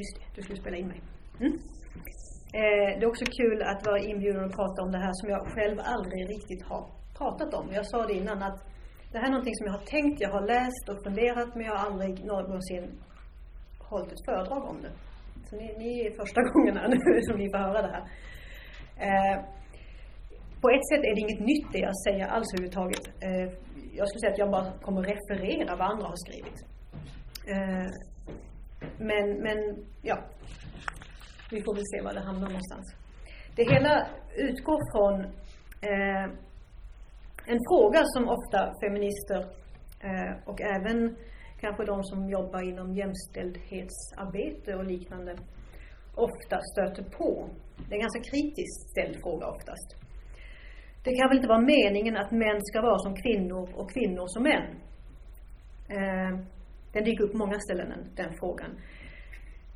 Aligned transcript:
just 0.00 0.14
det, 0.18 0.26
du 0.36 0.42
skulle 0.42 0.60
spela 0.64 0.76
in 0.76 0.88
mig. 0.88 1.00
Mm. 1.40 1.52
Eh, 2.60 2.90
det 2.96 3.02
är 3.04 3.12
också 3.14 3.24
kul 3.40 3.62
att 3.62 3.86
vara 3.86 3.98
inbjuden 3.98 4.44
och 4.44 4.54
prata 4.60 4.82
om 4.82 4.90
det 4.92 4.98
här 4.98 5.12
som 5.20 5.28
jag 5.34 5.42
själv 5.54 5.78
aldrig 5.94 6.20
riktigt 6.34 6.62
har 6.70 6.82
pratat 7.18 7.54
om. 7.54 7.66
Jag 7.72 7.86
sa 7.86 8.06
det 8.06 8.14
innan 8.14 8.42
att 8.42 8.58
det 9.12 9.18
här 9.18 9.26
är 9.26 9.30
någonting 9.30 9.56
som 9.56 9.66
jag 9.66 9.72
har 9.78 9.86
tänkt, 9.96 10.20
jag 10.20 10.32
har 10.36 10.44
läst 10.54 10.84
och 10.90 11.02
funderat 11.06 11.54
men 11.54 11.64
jag 11.66 11.72
har 11.76 11.86
aldrig 11.90 12.24
någonsin 12.24 12.84
hållit 13.90 14.12
ett 14.12 14.24
föredrag 14.28 14.62
om 14.72 14.82
det. 14.82 14.92
Så 15.48 15.56
ni, 15.56 15.66
ni 15.78 15.90
är 16.06 16.10
första 16.22 16.40
gången 16.52 16.76
här 16.76 16.88
nu 16.88 17.20
som 17.28 17.36
ni 17.40 17.46
får 17.52 17.58
höra 17.58 17.82
det 17.86 17.92
här. 17.96 18.04
Eh, 19.06 19.36
på 20.62 20.68
ett 20.70 20.86
sätt 20.90 21.02
är 21.08 21.14
det 21.14 21.20
inget 21.26 21.46
nytt 21.52 21.68
det 21.72 21.78
jag 21.88 21.96
säger 22.06 22.26
alls 22.26 22.48
överhuvudtaget. 22.54 23.04
Eh, 23.26 23.46
jag 23.98 24.08
skulle 24.08 24.20
säga 24.20 24.32
att 24.32 24.44
jag 24.44 24.50
bara 24.50 24.72
kommer 24.84 25.02
referera 25.14 25.76
vad 25.76 25.90
andra 25.92 26.06
har 26.12 26.20
skrivit. 26.26 26.58
Eh, 27.54 27.88
men, 28.98 29.26
men 29.42 29.58
ja, 30.02 30.18
vi 31.50 31.62
får 31.62 31.74
väl 31.74 31.84
se 31.92 32.04
var 32.04 32.14
det 32.14 32.20
hamnar 32.20 32.48
någonstans. 32.48 32.94
Det 33.56 33.64
hela 33.72 34.06
utgår 34.36 34.80
från 34.92 35.14
eh, 35.90 36.24
en 37.52 37.60
fråga 37.68 38.00
som 38.04 38.28
ofta 38.36 38.72
feminister 38.82 39.40
eh, 40.08 40.32
och 40.46 40.60
även 40.60 41.16
kanske 41.60 41.84
de 41.84 42.04
som 42.04 42.28
jobbar 42.28 42.62
inom 42.70 42.94
jämställdhetsarbete 42.94 44.74
och 44.74 44.84
liknande 44.84 45.36
ofta 46.14 46.60
stöter 46.72 47.04
på. 47.18 47.48
Det 47.76 47.92
är 47.92 47.96
en 47.96 48.06
ganska 48.08 48.22
kritiskt 48.30 48.90
ställd 48.90 49.16
fråga 49.22 49.46
oftast. 49.46 49.88
Det 51.04 51.16
kan 51.16 51.28
väl 51.28 51.36
inte 51.36 51.48
vara 51.48 51.60
meningen 51.60 52.16
att 52.16 52.30
män 52.30 52.60
ska 52.62 52.80
vara 52.82 52.98
som 52.98 53.14
kvinnor 53.16 53.68
och 53.74 53.90
kvinnor 53.90 54.26
som 54.26 54.42
män? 54.42 54.66
Eh, 55.96 56.32
den 56.96 57.04
dyker 57.04 57.24
upp 57.24 57.32
på 57.32 57.42
många 57.44 57.58
ställen, 57.66 57.88
den 58.20 58.32
frågan. 58.40 58.72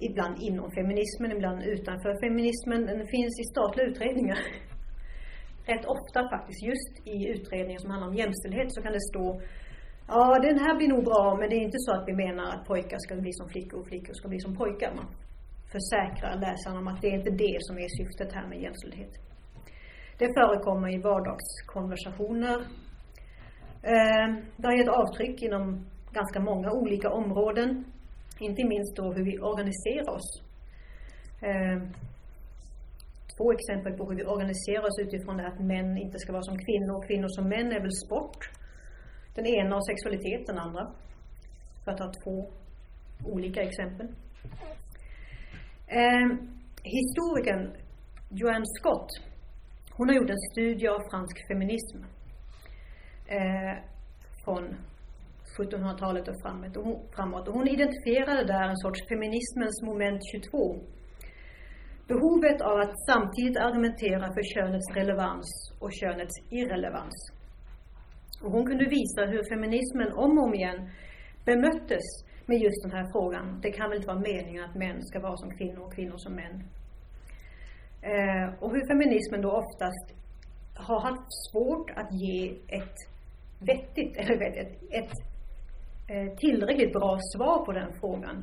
Ibland 0.09 0.35
inom 0.49 0.69
feminismen, 0.79 1.31
ibland 1.37 1.59
utanför 1.75 2.13
feminismen. 2.25 2.81
Den 2.91 3.07
finns 3.15 3.35
i 3.43 3.45
statliga 3.53 3.87
utredningar. 3.91 4.41
Rätt 5.71 5.87
ofta 5.97 6.19
faktiskt, 6.35 6.61
just 6.71 6.93
i 7.15 7.17
utredningar 7.35 7.81
som 7.83 7.91
handlar 7.91 8.09
om 8.09 8.17
jämställdhet 8.23 8.69
så 8.75 8.83
kan 8.83 8.93
det 8.93 9.05
stå 9.13 9.27
Ja, 10.13 10.39
den 10.49 10.59
här 10.65 10.75
blir 10.79 10.89
nog 10.89 11.05
bra, 11.05 11.37
men 11.39 11.47
det 11.51 11.57
är 11.57 11.65
inte 11.69 11.83
så 11.87 11.93
att 11.97 12.09
vi 12.11 12.15
menar 12.25 12.47
att 12.55 12.67
pojkar 12.71 12.99
ska 12.99 13.15
bli 13.17 13.33
som 13.33 13.49
flickor 13.49 13.81
och 13.81 13.89
flickor 13.91 14.15
ska 14.15 14.29
bli 14.29 14.41
som 14.41 14.57
pojkar. 14.57 14.91
Man 15.01 15.09
försäkrar 15.75 16.35
läsaren 16.47 16.77
om 16.77 16.89
att 16.89 17.01
det 17.03 17.09
är 17.09 17.17
inte 17.21 17.35
det 17.45 17.57
som 17.67 17.75
är 17.85 17.89
syftet 17.99 18.31
här 18.37 18.47
med 18.49 18.59
jämställdhet. 18.67 19.13
Det 20.21 20.29
förekommer 20.39 20.89
i 20.97 20.99
vardagskonversationer. 21.11 22.59
Eh, 23.93 24.27
det 24.57 24.67
har 24.69 24.77
gett 24.79 24.99
avtryck 25.01 25.43
inom 25.43 25.65
ganska 26.13 26.41
många 26.41 26.73
olika 26.73 27.11
områden. 27.11 27.85
Inte 28.39 28.65
minst 28.65 28.97
då 28.97 29.13
hur 29.13 29.25
vi 29.25 29.39
organiserar 29.39 30.11
oss. 30.11 30.43
Eh, 31.43 31.79
två 33.37 33.53
exempel 33.53 33.93
på 33.93 34.11
hur 34.11 34.17
vi 34.17 34.25
organiserar 34.25 34.85
oss 34.89 34.99
utifrån 34.99 35.37
det 35.37 35.47
att 35.47 35.61
män 35.61 35.99
inte 35.99 36.19
ska 36.19 36.33
vara 36.33 36.43
som 36.43 36.59
kvinnor 36.59 36.97
och 36.97 37.07
kvinnor 37.07 37.29
som 37.29 37.49
män 37.49 37.73
är 37.73 37.81
väl 37.81 37.97
sport. 38.07 38.51
Den 39.35 39.47
ena 39.47 39.77
och 39.77 39.87
sexualitet, 39.87 40.47
den 40.47 40.59
andra. 40.59 40.93
För 41.85 41.93
att 41.93 41.99
ta 41.99 42.13
två 42.25 42.51
olika 43.25 43.63
exempel. 43.63 44.07
Eh, 45.87 46.29
historikern 46.83 47.73
Joanne 48.31 48.65
Scott, 48.79 49.09
hon 49.91 50.09
har 50.09 50.17
gjort 50.17 50.31
en 50.31 50.45
studie 50.53 50.89
av 50.89 51.01
fransk 51.11 51.49
feminism. 51.49 51.99
Eh, 53.27 53.75
från 54.45 54.77
1700-talet 55.61 56.29
och 56.29 56.39
framåt. 56.43 56.77
Och 56.77 56.85
hon, 56.85 56.99
framåt. 57.17 57.49
Och 57.49 57.55
hon 57.55 57.69
identifierade 57.69 58.45
där 58.45 58.69
en 58.69 58.77
sorts 58.77 59.01
feminismens 59.09 59.83
moment 59.83 60.21
22. 60.33 60.77
Behovet 62.09 62.61
av 62.61 62.77
att 62.85 62.95
samtidigt 63.11 63.59
argumentera 63.67 64.27
för 64.35 64.45
könets 64.55 64.89
relevans 64.99 65.49
och 65.83 65.93
könets 65.93 66.37
irrelevans. 66.51 67.17
Och 68.43 68.53
hon 68.53 68.67
kunde 68.67 68.85
visa 68.85 69.23
hur 69.33 69.43
feminismen 69.55 70.13
om 70.13 70.39
och 70.39 70.45
om 70.45 70.55
igen 70.55 70.91
bemöttes 71.45 72.07
med 72.47 72.59
just 72.59 72.83
den 72.83 72.93
här 72.93 73.07
frågan. 73.13 73.61
Det 73.63 73.71
kan 73.73 73.89
väl 73.89 73.97
inte 73.97 74.13
vara 74.13 74.27
meningen 74.33 74.65
att 74.65 74.75
män 74.75 75.03
ska 75.03 75.21
vara 75.21 75.37
som 75.37 75.51
kvinnor 75.57 75.81
och 75.87 75.95
kvinnor 75.95 76.19
som 76.19 76.35
män. 76.35 76.57
Eh, 78.03 78.47
och 78.61 78.71
hur 78.75 78.87
feminismen 78.93 79.41
då 79.43 79.51
oftast 79.63 80.07
har 80.75 81.01
haft 81.01 81.29
svårt 81.51 81.91
att 81.91 82.13
ge 82.13 82.39
ett 82.69 82.99
vettigt, 83.59 84.17
eller 84.17 84.37
ett, 84.61 84.73
ett 84.91 85.13
Eh, 86.13 86.35
tillräckligt 86.37 86.93
bra 86.93 87.19
svar 87.33 87.65
på 87.67 87.73
den 87.73 87.93
frågan. 88.01 88.37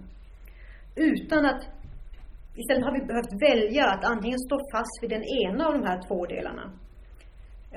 Utan 0.95 1.45
att, 1.45 1.61
istället 2.55 2.83
har 2.85 2.93
vi 2.99 3.05
behövt 3.11 3.33
välja 3.49 3.85
att 3.93 4.03
antingen 4.13 4.39
stå 4.39 4.57
fast 4.73 4.95
vid 5.01 5.09
den 5.09 5.25
ena 5.43 5.61
av 5.67 5.73
de 5.73 5.83
här 5.89 5.99
två 6.07 6.25
delarna 6.25 6.65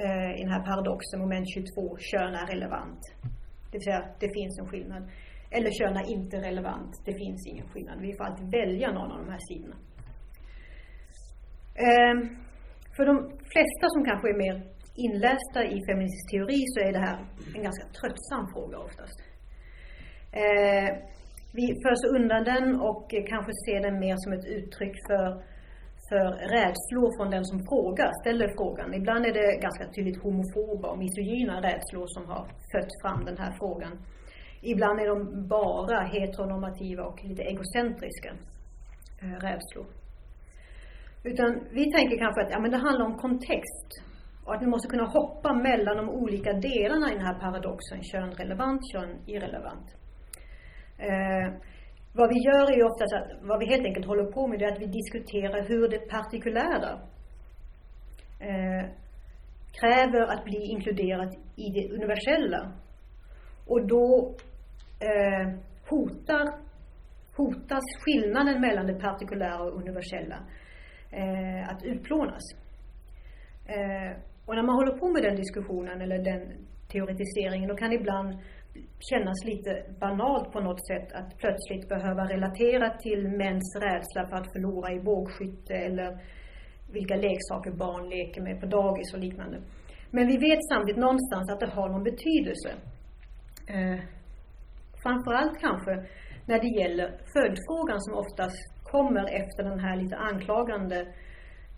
eh, 0.04 0.30
i 0.38 0.40
den 0.44 0.52
här 0.56 0.64
paradoxen, 0.70 1.20
moment 1.20 1.46
22, 1.54 1.96
kön 2.10 2.34
är 2.40 2.46
relevant. 2.54 3.02
Det 3.70 3.76
vill 3.78 3.88
säga, 3.90 4.02
det 4.22 4.30
finns 4.38 4.58
en 4.60 4.68
skillnad. 4.70 5.02
Eller 5.56 5.70
kön 5.78 5.96
är 6.02 6.06
inte 6.16 6.36
relevant, 6.48 6.92
det 7.06 7.14
finns 7.22 7.40
ingen 7.50 7.68
skillnad. 7.68 7.96
Vi 8.00 8.16
får 8.16 8.24
alltid 8.24 8.48
välja 8.60 8.88
någon 8.92 9.10
av 9.12 9.18
de 9.24 9.28
här 9.34 9.42
sidorna. 9.48 9.78
Ehm, 11.88 12.20
för 12.96 13.04
de 13.10 13.16
flesta 13.52 13.86
som 13.94 14.02
kanske 14.04 14.26
är 14.34 14.38
mer 14.44 14.56
inlästa 15.06 15.60
i 15.74 15.76
feministisk 15.88 16.26
teori 16.34 16.60
så 16.72 16.78
är 16.88 16.92
det 16.92 17.02
här 17.08 17.18
en 17.56 17.62
ganska 17.68 17.84
tröttsam 17.98 18.44
fråga 18.54 18.78
oftast. 18.78 19.29
Eh, 20.32 20.88
vi 21.52 21.66
förs 21.84 22.02
undan 22.16 22.44
den 22.44 22.80
och 22.80 23.10
kanske 23.10 23.52
ser 23.64 23.80
den 23.80 23.98
mer 23.98 24.16
som 24.16 24.32
ett 24.32 24.46
uttryck 24.58 24.96
för, 25.08 25.26
för 26.08 26.26
rädslor 26.56 27.08
från 27.16 27.30
den 27.30 27.44
som 27.44 27.58
frågar, 27.70 28.10
ställer 28.22 28.48
frågan. 28.58 28.94
Ibland 28.94 29.26
är 29.26 29.32
det 29.32 29.60
ganska 29.66 29.84
tydligt 29.94 30.22
homofoba 30.22 30.88
och 30.88 30.98
misogyna 30.98 31.62
rädslor 31.68 32.06
som 32.06 32.24
har 32.32 32.44
fött 32.72 32.92
fram 33.02 33.24
den 33.24 33.38
här 33.38 33.52
frågan. 33.60 33.92
Ibland 34.62 35.00
är 35.00 35.08
de 35.08 35.48
bara 35.48 36.00
heteronormativa 36.00 37.02
och 37.04 37.24
lite 37.24 37.42
egocentriska 37.42 38.30
eh, 39.22 39.36
rädslor. 39.46 39.86
Utan 41.24 41.50
vi 41.70 41.92
tänker 41.92 42.18
kanske 42.18 42.42
att 42.42 42.50
ja, 42.50 42.60
men 42.60 42.70
det 42.70 42.76
handlar 42.76 43.06
om 43.06 43.16
kontext. 43.18 43.90
Och 44.44 44.54
att 44.54 44.62
vi 44.62 44.66
måste 44.66 44.88
kunna 44.88 45.06
hoppa 45.06 45.52
mellan 45.54 45.96
de 45.96 46.10
olika 46.10 46.52
delarna 46.52 47.10
i 47.10 47.14
den 47.14 47.26
här 47.26 47.38
paradoxen. 47.40 48.02
Kön 48.02 48.30
relevant, 48.32 48.80
kön 48.92 49.18
irrelevant. 49.26 49.99
Eh, 51.08 51.52
vad 52.12 52.28
vi 52.28 52.38
gör 52.48 52.72
är 52.72 52.76
ju 52.76 52.84
oftast 52.84 53.12
att, 53.12 53.48
vad 53.48 53.58
vi 53.58 53.66
helt 53.66 53.86
enkelt 53.86 54.06
håller 54.06 54.32
på 54.32 54.46
med 54.46 54.58
det 54.58 54.64
är 54.64 54.72
att 54.72 54.80
vi 54.80 54.86
diskuterar 54.86 55.68
hur 55.68 55.88
det 55.88 55.98
partikulära 55.98 56.92
eh, 58.40 58.90
kräver 59.80 60.22
att 60.32 60.44
bli 60.44 60.60
inkluderat 60.74 61.34
i 61.56 61.66
det 61.76 61.94
universella. 61.94 62.72
Och 63.66 63.86
då 63.86 64.34
eh, 65.00 65.48
hotar, 65.88 66.46
hotas 67.36 67.84
skillnaden 68.04 68.60
mellan 68.60 68.86
det 68.86 68.94
partikulära 68.94 69.62
och 69.62 69.76
universella 69.76 70.38
eh, 71.10 71.68
att 71.68 71.84
utplånas. 71.84 72.42
Eh, 73.66 74.16
och 74.46 74.54
när 74.54 74.62
man 74.62 74.74
håller 74.74 74.98
på 74.98 75.08
med 75.08 75.22
den 75.22 75.36
diskussionen 75.36 76.00
eller 76.00 76.18
den 76.18 76.66
teoretiseringen 76.92 77.68
då 77.68 77.76
kan 77.76 77.92
ibland 77.92 78.38
kännas 79.10 79.44
lite 79.44 79.84
banalt 80.00 80.52
på 80.52 80.60
något 80.60 80.86
sätt 80.86 81.12
att 81.12 81.38
plötsligt 81.38 81.88
behöva 81.88 82.24
relatera 82.24 82.90
till 82.90 83.28
mäns 83.28 83.76
rädsla 83.82 84.26
för 84.28 84.36
att 84.36 84.52
förlora 84.52 84.92
i 84.92 85.00
bågskytte 85.00 85.74
eller 85.74 86.18
vilka 86.92 87.16
leksaker 87.16 87.72
barn 87.84 88.08
leker 88.08 88.42
med 88.42 88.60
på 88.60 88.66
dagis 88.66 89.14
och 89.14 89.20
liknande. 89.20 89.58
Men 90.10 90.26
vi 90.26 90.36
vet 90.36 90.62
samtidigt 90.72 91.00
någonstans 91.00 91.50
att 91.50 91.60
det 91.60 91.70
har 91.76 91.88
någon 91.88 92.02
betydelse. 92.02 92.70
Eh, 93.74 94.00
framförallt 95.02 95.60
kanske 95.60 95.92
när 96.46 96.58
det 96.64 96.80
gäller 96.80 97.08
följdfrågan 97.34 98.00
som 98.00 98.14
oftast 98.14 98.60
kommer 98.92 99.24
efter 99.42 99.62
den 99.62 99.80
här 99.80 99.96
lite 99.96 100.16
anklagande 100.16 101.06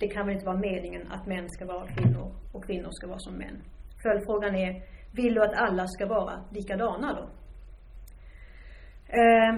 det 0.03 0.09
kan 0.09 0.27
väl 0.27 0.35
inte 0.35 0.47
vara 0.47 0.59
meningen 0.59 1.13
att 1.13 1.27
män 1.27 1.49
ska 1.49 1.67
vara 1.67 1.87
kvinnor 1.87 2.29
och 2.53 2.65
kvinnor 2.65 2.91
ska 2.91 3.07
vara 3.07 3.19
som 3.19 3.35
män. 3.35 3.57
Följdfrågan 4.03 4.55
är, 4.55 4.73
vill 5.15 5.35
du 5.35 5.43
att 5.43 5.55
alla 5.55 5.87
ska 5.87 6.07
vara 6.07 6.45
likadana 6.51 7.15
då? 7.15 7.29
Eh, 9.09 9.55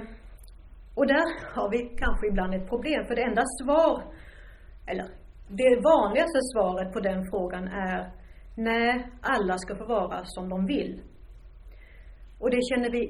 och 0.95 1.07
där 1.07 1.55
har 1.55 1.71
vi 1.71 1.79
kanske 1.79 2.27
ibland 2.27 2.55
ett 2.55 2.69
problem, 2.69 3.07
för 3.07 3.15
det 3.15 3.23
enda 3.23 3.43
svar, 3.63 4.03
eller 4.87 5.07
det 5.49 5.81
vanligaste 5.93 6.41
svaret 6.53 6.93
på 6.93 7.01
den 7.01 7.25
frågan 7.31 7.69
är 7.69 8.13
nej, 8.57 9.07
alla 9.21 9.59
ska 9.59 9.77
få 9.77 9.85
vara 9.85 10.25
som 10.25 10.49
de 10.49 10.67
vill. 10.67 11.03
Och 12.41 12.51
det 12.51 12.61
känner 12.71 12.91
vi 12.91 13.03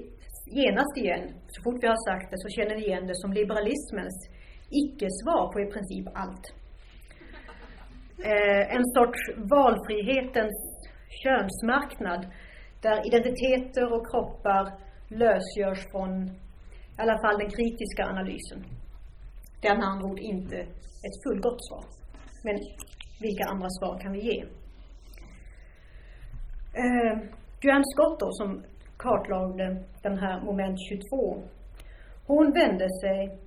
genast 0.46 0.96
igen, 0.96 1.34
så 1.46 1.62
fort 1.62 1.82
vi 1.82 1.86
har 1.86 2.10
sagt 2.10 2.30
det 2.30 2.38
så 2.38 2.48
känner 2.48 2.74
vi 2.76 2.86
igen 2.86 3.06
det 3.06 3.16
som 3.16 3.32
liberalismens 3.32 4.28
icke-svar 4.70 5.52
på 5.52 5.60
i 5.60 5.66
princip 5.66 6.06
allt. 6.14 6.46
Eh, 8.30 8.76
en 8.76 8.84
sorts 8.96 9.20
valfrihetens 9.36 10.73
könsmarknad 11.08 12.26
där 12.82 13.06
identiteter 13.06 13.92
och 13.92 14.10
kroppar 14.10 14.64
lösgörs 15.08 15.90
från 15.90 16.10
i 16.96 17.00
alla 17.02 17.18
fall 17.22 17.38
den 17.38 17.50
kritiska 17.50 18.02
analysen. 18.04 18.64
Det 19.60 19.68
är 19.68 19.76
med 19.76 19.86
andra 19.86 20.06
ord 20.10 20.18
inte 20.18 20.56
ett 21.06 21.16
fullgott 21.24 21.60
svar. 21.66 21.84
Men 22.44 22.56
vilka 23.20 23.44
andra 23.52 23.68
svar 23.70 23.98
kan 24.02 24.12
vi 24.12 24.20
ge? 24.20 24.40
Eh, 26.82 27.14
Joanne 27.60 27.84
Scott 27.92 28.20
då, 28.20 28.28
som 28.32 28.64
kartlade 28.96 29.84
den 30.02 30.18
här 30.18 30.40
moment 30.40 30.78
22. 30.88 31.42
Hon 32.26 32.52
vände 32.52 32.88
sig, 33.02 33.38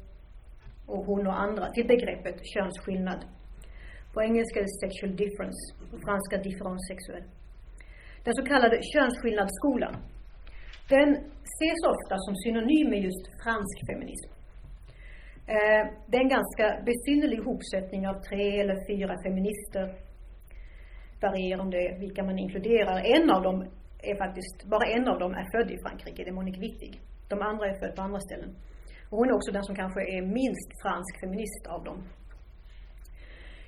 och 0.87 1.05
hon 1.05 1.27
och 1.27 1.39
andra, 1.39 1.65
till 1.71 1.87
begreppet 1.87 2.37
könsskillnad. 2.53 3.25
På 4.13 4.21
engelska 4.21 4.59
är 4.59 4.63
det 4.63 4.79
sexual 4.85 5.15
difference, 5.15 5.61
på 5.91 5.97
franska 6.05 6.37
difference 6.37 6.83
sexuell. 6.91 7.23
Den 8.27 8.35
så 8.35 8.45
kallade 8.53 8.77
könsskillnadsskolan, 8.93 9.95
den 10.95 11.09
ses 11.57 11.81
ofta 11.93 12.15
som 12.25 12.33
synonym 12.35 12.87
med 12.93 12.99
just 13.07 13.23
fransk 13.43 13.77
feminism. 13.89 14.29
Eh, 15.53 15.83
det 16.09 16.17
är 16.17 16.23
en 16.27 16.35
ganska 16.39 16.65
besynnerlig 16.89 17.39
hopsättning 17.49 18.01
av 18.11 18.15
tre 18.29 18.45
eller 18.61 18.77
fyra 18.89 19.13
feminister. 19.25 19.85
Varierar 21.21 21.61
om 21.65 21.69
det 21.69 21.97
vilka 22.03 22.23
man 22.23 22.37
inkluderar. 22.39 22.97
En 23.15 23.25
av 23.35 23.41
dem 23.47 23.57
är 24.09 24.15
faktiskt, 24.23 24.57
bara 24.73 24.85
en 24.97 25.07
av 25.11 25.17
dem 25.19 25.31
är 25.41 25.45
född 25.53 25.69
i 25.71 25.77
Frankrike, 25.83 26.23
det 26.23 26.29
är 26.29 26.39
Monique 26.39 26.61
Wittig. 26.65 26.93
De 27.31 27.41
andra 27.49 27.65
är 27.69 27.79
födda 27.79 27.95
på 27.95 28.01
andra 28.01 28.19
ställen. 28.27 28.51
Och 29.09 29.17
hon 29.17 29.29
är 29.29 29.35
också 29.37 29.51
den 29.51 29.63
som 29.63 29.75
kanske 29.75 30.01
är 30.15 30.21
minst 30.39 30.69
fransk 30.83 31.13
feminist 31.21 31.63
av 31.75 31.83
dem. 31.83 31.99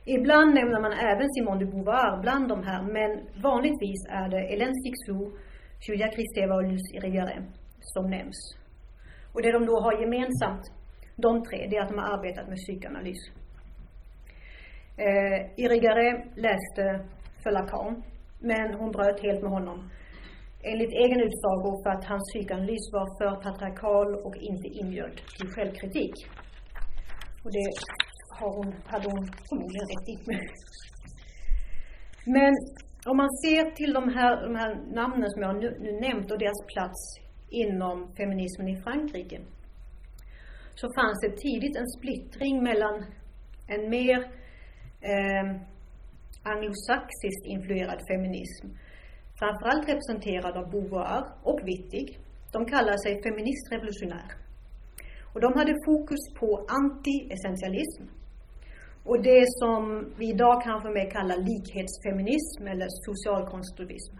Ibland 0.05 0.53
nämner 0.53 0.81
man 0.81 0.91
även 0.91 1.27
Simone 1.29 1.59
de 1.59 1.65
Beauvoir 1.65 2.21
bland 2.21 2.49
de 2.49 2.63
här, 2.63 2.81
men 2.83 3.11
vanligtvis 3.41 4.01
är 4.09 4.29
det 4.29 4.41
Hélène 4.49 4.75
Cixous, 4.83 5.33
Julia 5.87 6.07
Kristeva 6.07 6.55
och 6.55 6.63
Luce 6.63 6.99
Rivière 7.05 7.43
som 7.81 8.09
nämns. 8.09 8.39
Och 9.33 9.41
det 9.41 9.51
de 9.51 9.65
då 9.65 9.79
har 9.79 10.01
gemensamt, 10.01 10.63
de 11.15 11.43
tre, 11.43 11.67
det 11.69 11.75
är 11.77 11.81
att 11.81 11.89
de 11.89 11.97
har 11.97 12.17
arbetat 12.17 12.47
med 12.47 12.57
psykoanalys. 12.57 13.21
Eh, 14.97 15.39
Irigaray 15.63 16.11
läste 16.35 16.83
för 17.43 17.51
Lacan, 17.51 18.03
men 18.39 18.73
hon 18.73 18.91
bröt 18.91 19.19
helt 19.21 19.41
med 19.41 19.51
honom 19.51 19.89
enligt 20.63 20.93
egen 21.03 21.19
utsago 21.27 21.83
för 21.83 21.89
att 21.89 22.05
hans 22.05 22.25
psykoanalys 22.33 22.85
var 22.93 23.07
för 23.17 23.41
patriarkal 23.41 24.15
och 24.25 24.35
inte 24.37 24.67
inbjöd 24.67 25.15
till 25.37 25.49
självkritik. 25.49 26.15
Och 27.43 27.51
det 27.55 27.63
har 28.39 28.51
hon, 28.57 28.73
hade 28.85 29.07
hon 29.13 29.23
förmodligen 29.49 29.87
rätt 29.93 30.07
i. 30.13 30.15
Men 32.35 32.53
om 33.05 33.17
man 33.17 33.31
ser 33.43 33.71
till 33.71 33.93
de 33.93 34.09
här, 34.09 34.31
de 34.47 34.55
här 34.55 34.71
namnen 35.01 35.29
som 35.29 35.41
jag 35.41 35.55
nu, 35.61 35.77
nu 35.79 35.91
nämnt 35.91 36.31
och 36.31 36.39
deras 36.39 36.61
plats 36.73 36.99
inom 37.49 37.95
feminismen 38.17 38.67
i 38.67 38.81
Frankrike 38.81 39.39
så 40.75 40.87
fanns 40.97 41.19
det 41.21 41.37
tidigt 41.37 41.75
en 41.77 41.89
splittring 41.97 42.63
mellan 42.63 43.05
en 43.67 43.89
mer 43.89 44.17
eh, 45.11 45.45
anglosaxiskt 46.43 47.45
influerad 47.45 47.99
feminism 48.11 48.67
framförallt 49.39 49.89
representerad 49.89 50.57
av 50.57 50.69
Beauvoir 50.71 51.23
och 51.43 51.59
Wittig. 51.67 52.19
De 52.51 52.65
kallar 52.65 52.97
sig 52.97 53.23
feministrevolutionär. 53.23 54.29
Och 55.33 55.41
de 55.41 55.53
hade 55.59 55.75
fokus 55.85 56.23
på 56.39 56.49
anti-essentialism. 56.79 58.03
Och 59.09 59.21
det 59.31 59.43
som 59.61 59.81
vi 60.19 60.25
idag 60.35 60.57
kanske 60.67 60.89
mer 60.97 61.09
kallar 61.17 61.37
likhetsfeminism 61.51 62.61
eller 62.71 62.87
socialkonstruktivism. 63.07 64.15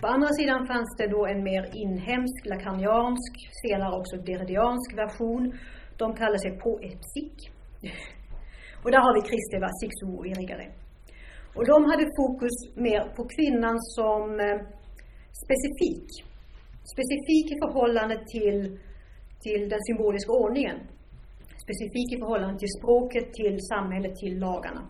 På 0.00 0.06
andra 0.14 0.30
sidan 0.38 0.60
fanns 0.72 0.90
det 0.98 1.08
då 1.16 1.20
en 1.32 1.42
mer 1.50 1.64
inhemsk, 1.84 2.40
lacaniansk, 2.52 3.32
senare 3.62 3.92
också 4.00 4.14
derridiansk 4.28 4.88
version. 5.04 5.44
De 6.00 6.06
kallar 6.20 6.40
sig 6.44 6.52
poepsik. 6.64 7.36
Och 8.82 8.90
där 8.92 9.02
har 9.06 9.14
vi 9.18 9.22
Kristeva, 9.30 9.68
Sixou 9.80 10.12
och 10.20 10.26
Och 11.56 11.66
de 11.72 11.78
hade 11.90 12.06
fokus 12.20 12.56
mer 12.86 13.02
på 13.16 13.22
kvinnan 13.34 13.76
som 13.96 14.22
eh, 14.46 14.58
specifik. 15.44 16.08
Specifik 16.94 17.46
i 17.54 17.56
förhållande 17.64 18.16
till, 18.34 18.58
till 19.44 19.62
den 19.72 19.80
symboliska 19.88 20.32
ordningen. 20.44 20.78
Specifik 21.66 22.08
i 22.12 22.18
förhållande 22.18 22.58
till 22.58 22.74
språket, 22.78 23.32
till 23.32 23.56
samhället, 23.60 24.16
till 24.16 24.38
lagarna. 24.38 24.82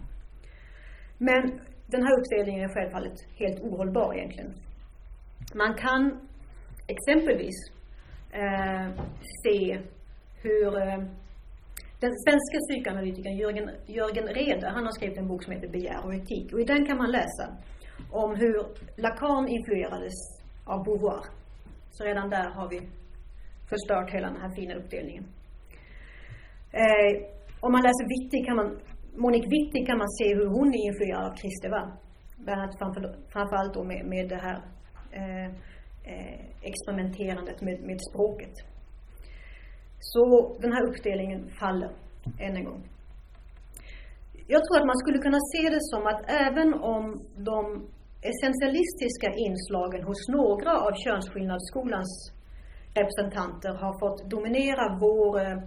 Men 1.18 1.42
den 1.86 2.02
här 2.02 2.18
uppdelningen 2.18 2.64
är 2.64 2.74
självfallet 2.74 3.18
helt 3.40 3.60
ohållbar 3.60 4.14
egentligen. 4.14 4.52
Man 5.54 5.74
kan 5.74 6.02
exempelvis 6.94 7.58
eh, 8.32 8.86
se 9.42 9.78
hur 10.42 10.68
eh, 10.82 10.98
den 12.00 12.12
svenska 12.24 12.56
psykoanalytikern 12.66 13.36
Jörgen, 13.36 13.70
Jörgen 13.86 14.26
Rede, 14.26 14.68
han 14.68 14.84
har 14.84 14.92
skrivit 14.92 15.18
en 15.18 15.28
bok 15.28 15.42
som 15.44 15.52
heter 15.52 15.68
Begär 15.68 16.04
och 16.04 16.14
etik. 16.14 16.52
Och 16.52 16.60
i 16.60 16.64
den 16.64 16.86
kan 16.86 16.98
man 16.98 17.10
läsa 17.10 17.56
om 18.10 18.34
hur 18.34 18.56
Lacan 18.96 19.48
influerades 19.48 20.18
av 20.64 20.84
Beauvoir. 20.84 21.24
Så 21.90 22.04
redan 22.04 22.30
där 22.30 22.50
har 22.50 22.68
vi 22.70 22.80
förstört 23.70 24.10
hela 24.14 24.26
den 24.26 24.40
här 24.40 24.54
fina 24.54 24.74
uppdelningen. 24.74 25.24
Eh, 26.72 27.12
om 27.60 27.72
man 27.72 27.82
läser 27.82 28.04
Wittig 28.14 28.46
kan 28.46 28.56
man, 28.56 28.78
Monique 29.22 29.48
Wittig 29.48 29.86
kan 29.86 29.98
man 29.98 30.10
se 30.18 30.34
hur 30.34 30.46
hon 30.46 30.68
är 30.74 30.82
influerad 30.88 31.24
av 31.30 31.34
Kristeva. 31.40 31.82
Bland 32.36 32.60
annat 32.60 32.78
framför, 32.78 33.02
framförallt 33.32 33.74
då 33.74 33.84
med, 33.84 34.06
med 34.06 34.28
det 34.28 34.40
här 34.46 34.58
eh, 35.12 35.48
eh, 36.10 36.40
experimenterandet 36.70 37.60
med, 37.60 37.80
med 37.88 37.98
språket. 38.08 38.54
Så 39.98 40.56
den 40.60 40.72
här 40.72 40.84
uppdelningen 40.88 41.50
faller 41.60 41.90
än 42.38 42.56
en 42.56 42.64
gång. 42.64 42.82
Jag 44.46 44.64
tror 44.64 44.78
att 44.80 44.86
man 44.86 44.98
skulle 45.02 45.18
kunna 45.18 45.40
se 45.52 45.62
det 45.74 45.82
som 45.92 46.06
att 46.06 46.22
även 46.46 46.74
om 46.74 47.04
de 47.36 47.88
essentialistiska 48.32 49.28
inslagen 49.46 50.02
hos 50.08 50.28
några 50.28 50.72
av 50.86 50.92
könsskillnadsskolans 51.04 52.12
representanter 52.98 53.72
har 53.82 53.94
fått 54.02 54.30
dominera 54.30 54.84
vår, 55.04 55.30
eh, 55.40 55.58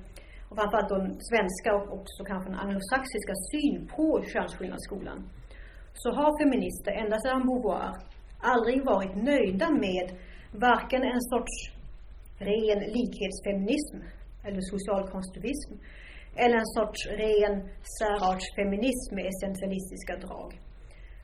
och 0.49 0.57
framförallt 0.57 0.89
den 0.89 1.07
svenska 1.29 1.69
och 1.77 1.87
också 1.99 2.23
kanske 2.23 2.49
den 2.49 2.59
anglosaxiska 2.59 3.33
syn 3.51 3.87
på 3.95 4.05
könsskillnadsskolan, 4.33 5.19
så 5.93 6.09
har 6.17 6.29
feminister 6.41 6.91
ända 6.91 7.17
sedan 7.19 7.41
Beauvoir 7.47 7.91
aldrig 8.53 8.85
varit 8.85 9.15
nöjda 9.29 9.69
med 9.69 10.05
varken 10.51 11.03
en 11.03 11.21
sorts 11.31 11.55
ren 12.39 12.79
likhetsfeminism 12.97 13.97
eller 14.45 14.61
socialkonstruktivism, 14.61 15.71
eller 16.35 16.57
en 16.63 16.71
sorts 16.77 17.07
ren 17.07 17.53
särartsfeminism 17.99 19.15
med 19.15 19.25
essentialistiska 19.31 20.15
drag. 20.25 20.49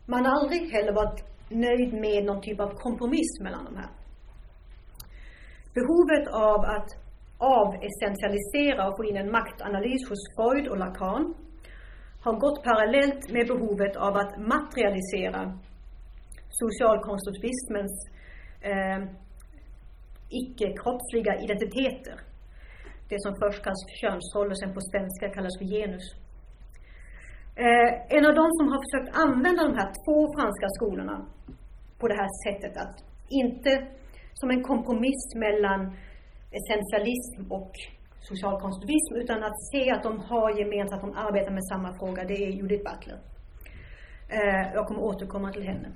Man 0.05 0.25
har 0.25 0.31
aldrig 0.39 0.61
heller 0.71 0.93
varit 0.93 1.19
nöjd 1.49 1.93
med 1.93 2.25
någon 2.25 2.41
typ 2.41 2.59
av 2.59 2.69
kompromiss 2.69 3.39
mellan 3.43 3.65
de 3.65 3.75
här. 3.77 3.91
Behovet 5.73 6.27
av 6.27 6.59
att 6.75 7.04
avessentialisera 7.37 8.87
och 8.87 8.97
få 8.97 9.03
in 9.05 9.17
en 9.17 9.31
maktanalys 9.31 10.09
hos 10.09 10.21
Freud 10.35 10.67
och 10.67 10.77
Lacan 10.77 11.33
har 12.23 12.33
gått 12.39 12.63
parallellt 12.63 13.31
med 13.31 13.47
behovet 13.47 13.95
av 13.95 14.15
att 14.15 14.37
materialisera 14.37 15.59
socialkonstruktivismens 16.49 17.93
eh, 18.61 18.99
icke-kroppsliga 20.29 21.33
identiteter 21.45 22.15
det 23.09 23.19
som 23.25 23.33
först 23.41 23.63
kallas 23.63 23.83
för 23.87 23.95
könsroll 24.03 24.51
och 24.51 24.59
sen 24.59 24.73
på 24.73 24.81
svenska 24.91 25.25
kallas 25.35 25.55
för 25.59 25.67
genus. 25.75 26.05
Eh, 27.63 27.91
en 28.17 28.25
av 28.29 28.33
de 28.41 28.45
som 28.57 28.65
har 28.71 28.79
försökt 28.85 29.11
använda 29.25 29.61
de 29.69 29.73
här 29.79 29.89
två 30.03 30.17
franska 30.35 30.67
skolorna 30.77 31.17
på 31.99 32.05
det 32.07 32.17
här 32.21 32.31
sättet 32.45 32.73
att 32.83 32.95
inte 33.29 33.71
som 34.33 34.49
en 34.49 34.63
kompromiss 34.63 35.23
mellan 35.45 35.81
essentialism 36.59 37.41
och 37.57 37.71
socialkonstruktivism 38.29 39.13
utan 39.23 39.39
att 39.43 39.57
se 39.71 39.91
att 39.91 40.03
de 40.03 40.13
har 40.19 40.49
gemensamt, 40.59 41.03
att 41.03 41.07
de 41.07 41.17
arbetar 41.27 41.51
med 41.51 41.65
samma 41.71 41.89
fråga, 41.99 42.23
det 42.23 42.37
är 42.45 42.49
Judith 42.59 42.83
Butler. 42.87 43.19
Eh, 44.37 44.65
jag 44.75 44.87
kommer 44.87 45.01
återkomma 45.01 45.51
till 45.51 45.67
henne. 45.71 45.89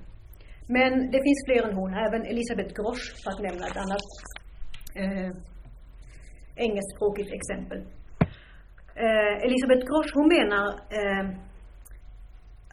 Men 0.78 0.92
det 1.14 1.22
finns 1.28 1.42
fler 1.48 1.62
än 1.68 1.76
hon, 1.80 1.92
även 1.94 2.22
Elisabeth 2.32 2.72
Grosch 2.78 3.06
för 3.22 3.30
att 3.32 3.42
nämna 3.48 3.64
ett 3.68 3.82
annat 3.84 4.08
eh, 5.02 5.32
engelskspråkigt 6.66 7.32
exempel. 7.40 7.80
Eh, 9.06 9.36
Elisabeth 9.48 9.84
Grosch, 9.90 10.12
hon 10.20 10.28
menar 10.38 10.66
eh, 11.00 11.26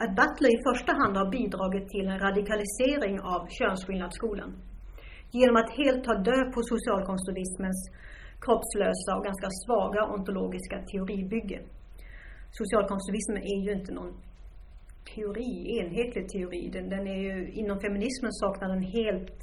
att 0.03 0.13
Butler 0.21 0.51
i 0.57 0.59
första 0.69 0.93
hand 1.01 1.17
har 1.17 1.29
bidragit 1.37 1.89
till 1.89 2.07
en 2.13 2.19
radikalisering 2.27 3.21
av 3.21 3.41
könsskillnadsskolan 3.59 4.51
genom 5.41 5.57
att 5.63 5.71
helt 5.81 6.03
ta 6.09 6.15
död 6.31 6.47
på 6.55 6.61
socialkonstruktivismens 6.73 7.81
kroppslösa 8.45 9.11
och 9.17 9.25
ganska 9.29 9.49
svaga 9.63 10.01
ontologiska 10.17 10.77
teoribygge. 10.91 11.61
Socialkonstruktivismen 12.59 13.43
är 13.53 13.61
ju 13.67 13.73
inte 13.79 13.93
någon 13.99 14.13
teori, 15.15 15.53
enhetlig 15.79 16.29
teori. 16.35 16.63
Den, 16.77 16.89
den 16.95 17.05
är 17.15 17.21
ju, 17.27 17.35
inom 17.61 17.81
feminismen 17.81 18.33
saknar 18.33 18.69
den 18.69 18.85
helt 18.99 19.41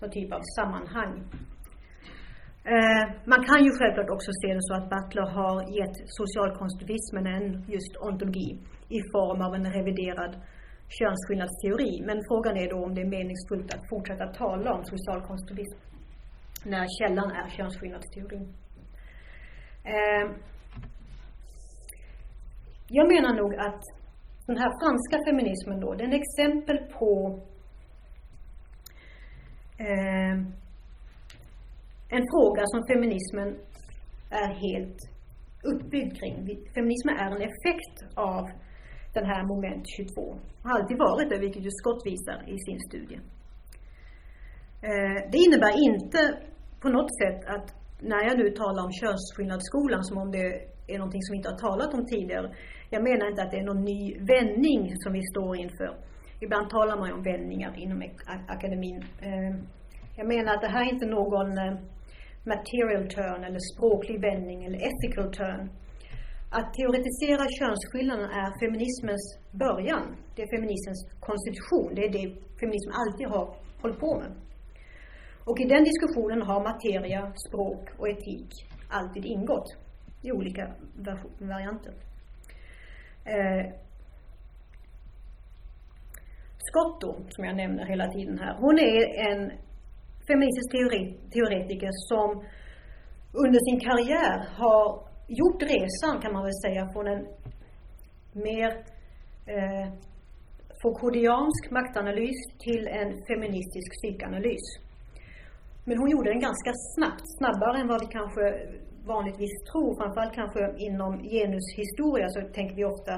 någon 0.00 0.10
typ 0.10 0.32
av 0.32 0.42
sammanhang. 0.56 1.14
Eh, 2.74 3.04
man 3.32 3.40
kan 3.48 3.60
ju 3.66 3.70
självklart 3.78 4.10
också 4.16 4.30
se 4.40 4.48
det 4.54 4.64
så 4.68 4.74
att 4.78 4.90
Butler 4.94 5.28
har 5.38 5.56
gett 5.78 5.96
socialkonstruktivismen 6.18 7.26
en 7.36 7.46
just 7.74 7.92
ontologi 8.08 8.48
i 8.98 9.00
form 9.12 9.40
av 9.46 9.54
en 9.54 9.66
reviderad 9.72 10.32
könsskillnadsteori. 10.88 12.02
Men 12.06 12.22
frågan 12.28 12.56
är 12.56 12.70
då 12.70 12.84
om 12.84 12.94
det 12.94 13.00
är 13.00 13.14
meningsfullt 13.18 13.74
att 13.74 13.88
fortsätta 13.88 14.26
tala 14.26 14.74
om 14.74 14.84
social 14.84 15.20
konstruktivism 15.22 15.78
när 16.64 16.86
källan 16.98 17.30
är 17.30 17.48
könsskillnadsteorin. 17.48 18.54
Eh, 19.84 20.26
jag 22.88 23.08
menar 23.08 23.34
nog 23.34 23.54
att 23.54 23.82
den 24.46 24.58
här 24.58 24.72
franska 24.80 25.30
feminismen 25.30 25.80
då, 25.80 25.94
den 25.94 26.12
är 26.12 26.18
exempel 26.18 26.78
på 26.98 27.40
eh, 29.78 30.36
en 32.08 32.24
fråga 32.32 32.62
som 32.66 32.86
feminismen 32.92 33.58
är 34.30 34.48
helt 34.64 34.98
uppbyggd 35.62 36.18
kring. 36.18 36.34
Feminismen 36.74 37.16
är 37.16 37.30
en 37.30 37.42
effekt 37.50 37.96
av 38.14 38.44
den 39.18 39.26
här 39.32 39.42
moment 39.52 39.84
22. 39.96 40.36
Har 40.64 40.72
alltid 40.78 40.98
varit 40.98 41.28
det, 41.30 41.38
vilket 41.46 41.64
ju 41.68 41.70
Scott 41.80 42.00
visar 42.10 42.38
i 42.54 42.56
sin 42.66 42.80
studie. 42.88 43.18
Eh, 44.90 45.18
det 45.32 45.38
innebär 45.46 45.74
inte 45.88 46.20
på 46.82 46.88
något 46.96 47.12
sätt 47.22 47.40
att 47.54 47.66
när 48.12 48.22
jag 48.28 48.36
nu 48.38 48.46
talar 48.50 48.82
om 48.86 48.92
könsskillnadsskolan 49.00 50.02
som 50.04 50.16
om 50.18 50.30
det 50.36 50.46
är 50.92 50.98
någonting 50.98 51.22
som 51.22 51.32
vi 51.32 51.36
inte 51.36 51.52
har 51.54 51.60
talat 51.68 51.94
om 51.94 52.06
tidigare. 52.06 52.48
Jag 52.90 53.02
menar 53.08 53.24
inte 53.30 53.42
att 53.42 53.50
det 53.50 53.58
är 53.62 53.68
någon 53.70 53.84
ny 53.92 54.00
vändning 54.32 54.80
som 55.02 55.12
vi 55.12 55.22
står 55.32 55.56
inför. 55.64 55.92
Ibland 56.40 56.70
talar 56.70 56.96
man 56.98 57.08
ju 57.08 57.14
om 57.14 57.22
vändningar 57.22 57.72
inom 57.84 58.02
akademin. 58.54 58.98
Eh, 59.28 59.52
jag 60.16 60.26
menar 60.34 60.54
att 60.54 60.60
det 60.60 60.72
här 60.74 60.82
är 60.86 60.92
inte 60.94 61.06
någon 61.06 61.58
eh, 61.58 61.74
material 62.54 63.02
turn 63.16 63.44
eller 63.44 63.60
språklig 63.72 64.20
vändning 64.20 64.64
eller 64.64 64.78
ethical 64.88 65.28
turn. 65.40 65.70
Att 66.58 66.74
teoretisera 66.78 67.44
könsskillnaden 67.60 68.30
är 68.42 68.48
feminismens 68.62 69.24
början. 69.64 70.04
Det 70.34 70.42
är 70.42 70.50
feminismens 70.56 71.00
konstitution. 71.28 71.88
Det 71.96 72.02
är 72.06 72.12
det 72.18 72.26
feminism 72.60 72.90
alltid 73.02 73.26
har 73.34 73.44
hållit 73.82 74.00
på 74.00 74.18
med. 74.20 74.32
Och 75.48 75.60
i 75.60 75.64
den 75.64 75.84
diskussionen 75.90 76.42
har 76.42 76.60
materia, 76.72 77.32
språk 77.46 77.84
och 77.98 78.08
etik 78.08 78.50
alltid 78.88 79.24
ingått 79.24 79.68
i 80.22 80.32
olika 80.32 80.64
varianter. 81.38 81.94
Eh, 83.24 83.64
Scotto, 86.66 87.10
som 87.28 87.44
jag 87.44 87.56
nämner 87.56 87.84
hela 87.86 88.06
tiden 88.12 88.38
här, 88.38 88.54
hon 88.64 88.78
är 88.78 89.00
en 89.28 89.40
feministisk 90.28 90.70
teori, 90.70 91.02
teoretiker 91.32 91.90
som 92.10 92.28
under 93.44 93.60
sin 93.66 93.80
karriär 93.80 94.48
har 94.60 95.06
gjort 95.26 95.62
resan 95.62 96.20
kan 96.22 96.32
man 96.32 96.44
väl 96.44 96.60
säga 96.64 96.88
från 96.92 97.06
en 97.06 97.26
mer 98.32 98.70
eh, 99.46 99.88
Foucauldiansk 100.82 101.70
maktanalys 101.70 102.40
till 102.58 102.88
en 102.88 103.10
feministisk 103.28 103.88
psykanalys. 103.98 104.66
Men 105.84 105.98
hon 105.98 106.10
gjorde 106.10 106.30
den 106.30 106.40
ganska 106.40 106.72
snabbt, 106.94 107.26
snabbare 107.38 107.80
än 107.80 107.88
vad 107.88 108.00
vi 108.00 108.06
kanske 108.06 108.42
vanligtvis 109.06 109.54
tror. 109.70 109.90
Framförallt 110.00 110.34
kanske 110.34 110.60
inom 110.78 111.12
genushistoria 111.34 112.28
så 112.28 112.40
tänker 112.58 112.76
vi 112.76 112.84
ofta 112.84 113.14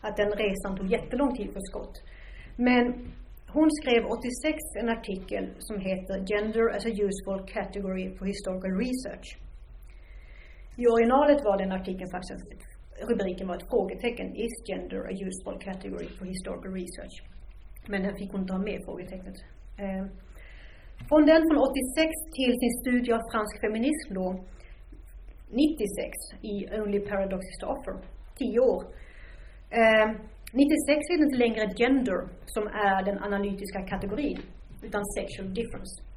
att 0.00 0.16
den 0.16 0.30
resan 0.30 0.76
tog 0.76 0.86
jättelång 0.92 1.36
tid 1.36 1.52
för 1.52 1.60
Scott. 1.70 1.94
Men 2.56 2.84
hon 3.56 3.68
skrev 3.70 4.02
86 4.06 4.58
en 4.80 4.88
artikel 4.88 5.44
som 5.58 5.76
heter 5.80 6.16
Gender 6.30 6.76
as 6.76 6.84
a 6.86 6.92
useful 7.06 7.40
category 7.56 8.06
for 8.16 8.24
historical 8.26 8.72
research. 8.84 9.26
I 10.76 10.86
originalet 10.86 11.44
var 11.44 11.58
den 11.58 11.72
artikeln 11.72 12.10
faktiskt, 12.10 12.44
rubriken 13.08 13.48
var 13.48 13.56
ett 13.56 13.70
frågetecken. 13.70 14.36
Is 14.36 14.54
gender 14.68 15.00
a 15.10 15.12
useful 15.26 15.58
category 15.68 16.08
for 16.18 16.24
historical 16.24 16.72
research? 16.80 17.16
Men 17.88 18.02
den 18.02 18.14
fick 18.16 18.32
hon 18.32 18.46
ta 18.46 18.58
med 18.58 18.78
frågetecknet. 18.84 19.38
Eh, 19.82 20.04
från 21.08 21.26
den 21.26 21.42
från 21.48 21.58
86 21.58 22.12
till 22.38 22.52
sin 22.60 22.74
studie 22.80 23.12
av 23.12 23.22
fransk 23.32 23.60
feminism 23.64 24.08
då, 24.14 24.26
96 25.50 26.16
i 26.52 26.54
Only 26.80 27.00
Paradoxes 27.00 27.56
to 27.60 27.66
Offer, 27.66 27.94
10 28.38 28.60
år. 28.60 28.82
Eh, 29.70 30.06
96 30.52 31.10
är 31.10 31.16
det 31.18 31.24
inte 31.24 31.42
längre 31.46 31.74
gender 31.80 32.20
som 32.46 32.64
är 32.66 33.02
den 33.04 33.18
analytiska 33.28 33.80
kategorin, 33.82 34.40
utan 34.82 35.02
sexual 35.04 35.54
difference. 35.54 36.09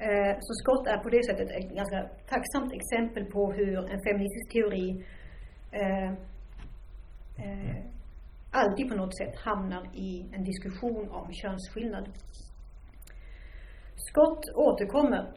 Eh, 0.00 0.36
så 0.40 0.52
Scott 0.54 0.86
är 0.86 0.98
på 0.98 1.08
det 1.08 1.24
sättet 1.24 1.50
ett 1.50 1.70
ganska 1.80 2.00
tacksamt 2.28 2.72
exempel 2.72 3.24
på 3.24 3.52
hur 3.52 3.78
en 3.92 4.00
feministisk 4.06 4.52
teori 4.52 5.04
eh, 5.72 6.10
eh, 7.42 7.76
alltid 8.50 8.88
på 8.88 8.96
något 8.96 9.16
sätt 9.16 9.36
hamnar 9.36 9.84
i 9.94 10.26
en 10.32 10.44
diskussion 10.44 11.10
om 11.10 11.32
könsskillnad. 11.32 12.08
Scott 14.08 14.42
återkommer 14.54 15.32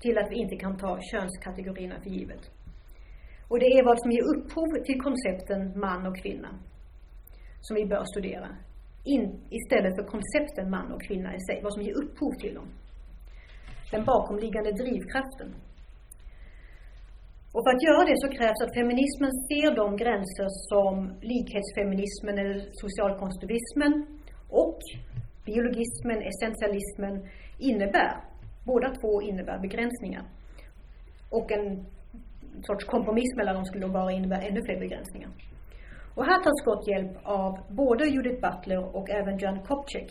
till 0.00 0.18
att 0.18 0.30
vi 0.30 0.36
inte 0.36 0.56
kan 0.56 0.76
ta 0.76 0.98
könskategorierna 1.12 2.00
för 2.02 2.10
givet. 2.10 2.50
Och 3.48 3.58
det 3.58 3.66
är 3.66 3.84
vad 3.84 4.00
som 4.02 4.10
ger 4.10 4.24
upphov 4.32 4.84
till 4.84 5.00
koncepten 5.00 5.80
man 5.80 6.06
och 6.06 6.16
kvinna 6.22 6.48
som 7.60 7.74
vi 7.76 7.86
bör 7.86 8.04
studera. 8.04 8.48
In, 9.04 9.40
istället 9.50 9.96
för 9.96 10.04
koncepten 10.14 10.70
man 10.70 10.92
och 10.92 11.02
kvinna 11.02 11.34
i 11.34 11.40
sig, 11.40 11.60
vad 11.62 11.72
som 11.74 11.82
ger 11.82 11.94
upphov 12.02 12.32
till 12.40 12.54
dem. 12.54 12.68
Den 13.94 14.04
bakomliggande 14.04 14.72
drivkraften. 14.72 15.48
Och 17.54 17.62
för 17.64 17.70
att 17.74 17.86
göra 17.88 18.02
det 18.10 18.16
så 18.24 18.28
krävs 18.38 18.60
att 18.64 18.76
feminismen 18.80 19.32
ser 19.48 19.68
de 19.80 19.86
gränser 20.02 20.48
som 20.70 20.94
likhetsfeminismen 21.32 22.36
eller 22.42 22.58
socialkonstruktivismen 22.82 23.92
och 24.62 24.78
biologismen, 25.46 26.18
essentialismen 26.30 27.14
innebär. 27.58 28.14
Båda 28.66 28.88
två 29.00 29.22
innebär 29.22 29.58
begränsningar. 29.58 30.24
Och 31.30 31.52
en 31.52 31.86
sorts 32.66 32.84
kompromiss 32.84 33.36
mellan 33.36 33.54
dem 33.54 33.64
skulle 33.64 33.86
då 33.86 33.92
bara 33.92 34.12
innebära 34.12 34.42
ännu 34.42 34.60
fler 34.62 34.80
begränsningar. 34.80 35.30
Och 36.14 36.24
här 36.24 36.38
tar 36.44 36.54
Scott 36.62 36.88
hjälp 36.88 37.12
av 37.24 37.58
både 37.82 38.04
Judith 38.06 38.40
Butler 38.40 38.96
och 38.96 39.10
även 39.10 39.38
John 39.38 39.58
Kopchek 39.68 40.08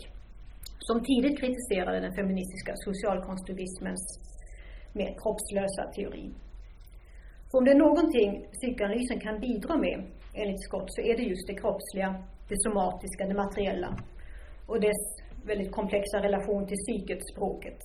som 0.88 1.04
tidigt 1.04 1.40
kritiserade 1.40 2.00
den 2.00 2.14
feministiska 2.14 2.72
socialkonstruktivismens 2.76 4.02
mer 4.98 5.10
kroppslösa 5.20 5.82
teori. 5.96 6.26
För 7.48 7.58
om 7.58 7.64
det 7.64 7.70
är 7.70 7.84
någonting 7.88 8.30
psykoanalysen 8.52 9.20
kan 9.20 9.40
bidra 9.40 9.76
med, 9.76 9.98
enligt 10.34 10.62
Scott, 10.66 10.88
så 10.94 11.00
är 11.00 11.16
det 11.16 11.22
just 11.22 11.46
det 11.46 11.54
kroppsliga, 11.54 12.10
det 12.48 12.58
somatiska, 12.62 13.26
det 13.26 13.34
materiella 13.34 13.90
och 14.66 14.80
dess 14.80 15.02
väldigt 15.46 15.72
komplexa 15.72 16.18
relation 16.22 16.66
till 16.66 16.76
psyket, 16.76 17.20
språket. 17.32 17.78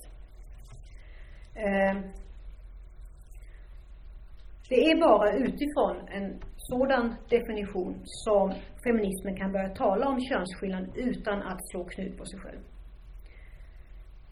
Eh, 1.54 1.94
det 4.68 4.80
är 4.90 5.00
bara 5.00 5.32
utifrån 5.32 5.96
en 6.08 6.40
sådan 6.56 7.14
definition 7.30 8.00
som 8.04 8.54
feminismen 8.84 9.36
kan 9.36 9.52
börja 9.52 9.68
tala 9.68 10.08
om 10.08 10.20
könsskillnad 10.20 10.86
utan 10.96 11.42
att 11.42 11.68
slå 11.70 11.84
knut 11.84 12.18
på 12.18 12.24
sig 12.24 12.40
själv. 12.40 12.60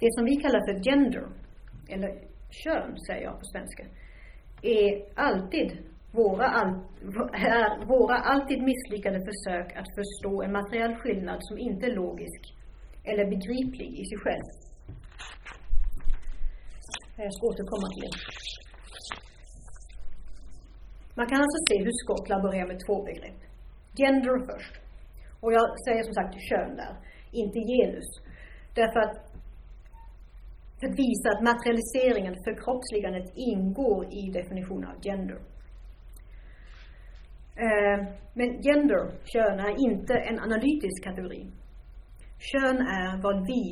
Det 0.00 0.12
som 0.14 0.24
vi 0.24 0.36
kallar 0.36 0.62
för 0.66 0.84
gender, 0.84 1.26
eller 1.88 2.10
kön 2.50 2.98
säger 3.06 3.22
jag 3.22 3.38
på 3.38 3.44
svenska, 3.44 3.84
är 4.62 5.04
alltid 5.14 5.68
våra, 6.12 6.46
all, 6.46 6.72
är 7.32 7.86
våra 7.86 8.16
alltid 8.16 8.62
misslyckade 8.62 9.18
försök 9.30 9.76
att 9.76 9.94
förstå 9.98 10.42
en 10.42 10.52
materiell 10.52 10.94
skillnad 10.94 11.38
som 11.40 11.58
inte 11.58 11.86
är 11.86 11.94
logisk 11.94 12.42
eller 13.04 13.24
begriplig 13.24 13.90
i 14.00 14.04
sig 14.04 14.18
själv. 14.18 14.46
Jag 17.16 17.34
ska 17.34 17.46
återkomma 17.46 17.86
till 17.92 18.02
det. 18.02 18.12
Man 21.14 21.26
kan 21.26 21.40
alltså 21.40 21.58
se 21.68 21.84
hur 21.84 21.92
Scott 22.02 22.28
laborerar 22.28 22.66
med 22.66 22.78
två 22.86 23.02
begrepp. 23.02 23.40
Gender 23.98 24.38
först. 24.50 24.74
Och 25.40 25.52
jag 25.52 25.66
säger 25.84 26.02
som 26.02 26.14
sagt 26.14 26.34
kön 26.48 26.76
där, 26.76 26.96
inte 27.32 27.58
genus. 27.58 28.08
Därför 28.74 29.00
att 29.00 29.16
för 30.78 30.86
att 30.86 30.98
visa 31.04 31.28
att 31.30 31.42
materialiseringen, 31.52 32.34
förkroppsligandet, 32.48 33.26
ingår 33.34 34.04
i 34.20 34.22
definitionen 34.38 34.88
av 34.90 34.98
gender. 35.06 35.38
Eh, 37.66 37.98
men 38.34 38.48
gender, 38.66 39.02
kön, 39.24 39.58
är 39.60 39.74
inte 39.88 40.14
en 40.14 40.38
analytisk 40.40 41.04
kategori. 41.04 41.42
Kön 42.38 42.76
är 42.76 43.22
vad 43.22 43.46
vi 43.46 43.62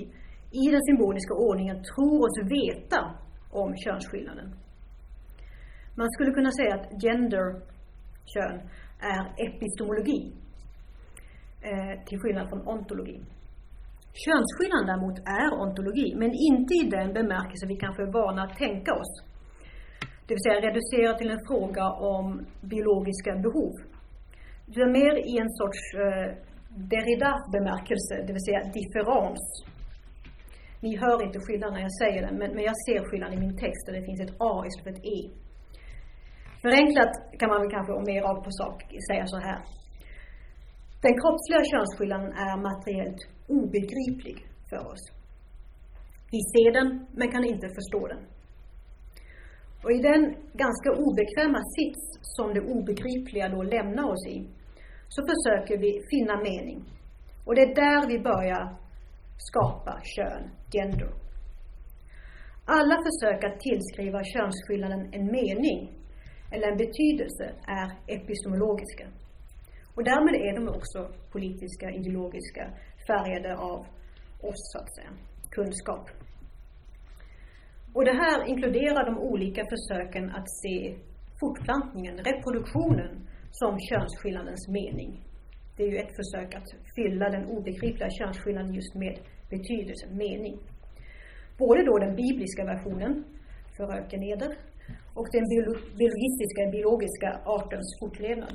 i 0.63 0.71
den 0.71 0.83
symboliska 0.83 1.35
ordningen 1.35 1.77
tror 1.95 2.19
oss 2.27 2.39
veta 2.59 3.01
om 3.51 3.77
könsskillnaden. 3.77 4.55
Man 5.97 6.11
skulle 6.11 6.31
kunna 6.31 6.51
säga 6.51 6.75
att 6.75 7.03
gender, 7.03 7.47
kön, 8.33 8.57
är 9.01 9.23
epistemologi. 9.47 10.33
Eh, 11.63 12.05
till 12.05 12.19
skillnad 12.21 12.49
från 12.49 12.69
ontologi. 12.69 13.21
Könsskillnaden 14.23 14.87
däremot 14.91 15.19
är 15.41 15.49
ontologi, 15.65 16.09
men 16.23 16.31
inte 16.49 16.73
i 16.81 16.85
den 16.97 17.09
bemärkelse 17.19 17.65
vi 17.73 17.77
kanske 17.77 18.03
är 18.03 18.13
vana 18.21 18.43
att 18.43 18.57
tänka 18.67 18.93
oss. 19.03 19.13
det 20.27 20.35
vill 20.35 20.47
säga 20.47 20.67
reducera 20.69 21.13
till 21.19 21.31
en 21.31 21.45
fråga 21.49 21.87
om 22.15 22.25
biologiska 22.73 23.31
behov. 23.47 23.75
Det 24.73 24.81
är 24.87 24.93
mer 25.01 25.15
i 25.33 25.35
en 25.43 25.51
sorts 25.61 25.83
eh, 26.05 26.29
Derrida-bemärkelse, 26.93 28.15
det 28.27 28.33
vill 28.37 28.47
säga 28.49 28.61
differens. 28.79 29.45
Ni 30.85 30.97
hör 30.97 31.19
inte 31.27 31.39
skillnaden 31.41 31.75
när 31.75 31.85
jag 31.89 31.97
säger 32.03 32.21
den, 32.27 32.35
men, 32.41 32.51
men 32.55 32.65
jag 32.71 32.77
ser 32.87 33.01
skillnaden 33.09 33.35
i 33.39 33.41
min 33.47 33.57
text 33.65 33.83
där 33.87 33.95
det 33.99 34.05
finns 34.09 34.21
ett 34.21 34.37
A 34.39 34.53
istället 34.67 34.85
för 34.85 34.93
ett 34.97 35.05
E. 35.17 35.19
Förenklat 36.65 37.13
kan 37.39 37.49
man 37.53 37.61
väl 37.63 37.71
kanske, 37.77 37.93
och 37.93 38.07
mer 38.11 38.23
av 38.31 38.37
på 38.47 38.51
sak, 38.51 38.77
säga 39.11 39.27
så 39.27 39.39
här. 39.49 39.61
Den 41.05 41.15
kroppsliga 41.21 41.63
könsskillnaden 41.73 42.33
är 42.47 42.57
materiellt 42.69 43.21
obegriplig 43.59 44.39
för 44.71 44.81
oss. 44.93 45.03
Vi 46.35 46.41
ser 46.53 46.71
den, 46.79 47.07
men 47.19 47.31
kan 47.31 47.45
inte 47.45 47.69
förstå 47.79 48.07
den. 48.13 48.23
Och 49.85 49.93
i 49.93 49.99
den 50.11 50.23
ganska 50.65 50.91
obekväma 51.07 51.61
sits 51.77 52.03
som 52.37 52.55
det 52.55 52.63
obegripliga 52.75 53.49
då 53.49 53.63
lämnar 53.63 54.07
oss 54.13 54.27
i, 54.37 54.39
så 55.15 55.21
försöker 55.31 55.77
vi 55.85 55.91
finna 56.13 56.37
mening. 56.49 56.79
Och 57.47 57.55
det 57.55 57.63
är 57.63 57.75
där 57.75 58.09
vi 58.13 58.19
börjar 58.19 58.65
skapa 59.49 60.01
kön, 60.15 60.43
gender. 60.73 61.13
Alla 62.79 62.97
försök 63.07 63.41
att 63.45 63.61
tillskriva 63.61 64.21
könsskillnaden 64.35 65.03
en 65.17 65.27
mening 65.39 65.81
eller 66.53 66.67
en 66.73 66.79
betydelse 66.85 67.47
är 67.81 67.89
epistemologiska. 68.17 69.07
Och 69.95 70.05
därmed 70.05 70.35
är 70.35 70.55
de 70.55 70.69
också 70.69 71.11
politiska, 71.33 71.91
ideologiska, 71.91 72.65
färgade 73.07 73.57
av 73.57 73.81
oss, 74.49 74.63
så 74.73 74.79
att 74.79 74.95
säga, 74.95 75.11
kunskap. 75.51 76.05
Och 77.95 78.05
det 78.05 78.17
här 78.25 78.49
inkluderar 78.49 79.05
de 79.11 79.19
olika 79.19 79.63
försöken 79.75 80.31
att 80.31 80.51
se 80.63 80.97
fortplantningen, 81.41 82.17
reproduktionen, 82.19 83.13
som 83.51 83.79
könsskillnadens 83.81 84.69
mening. 84.69 85.11
Det 85.77 85.83
är 85.83 85.91
ju 85.91 85.99
ett 85.99 86.17
försök 86.21 86.55
att 86.55 86.69
fylla 86.97 87.31
den 87.31 87.45
obegripliga 87.47 88.11
könsskillnaden 88.11 88.75
just 88.75 88.95
med 88.95 89.19
betydelse, 89.51 90.07
mening. 90.11 90.57
Både 91.59 91.85
då 91.85 91.99
den 91.99 92.17
bibliska 92.17 92.65
versionen, 92.65 93.25
för 93.77 93.85
ökeneder, 93.99 94.57
och 95.15 95.29
den 95.33 95.45
biologistiska, 95.99 96.63
biologiska 96.73 97.29
artens 97.45 97.89
fortlevnad. 98.01 98.55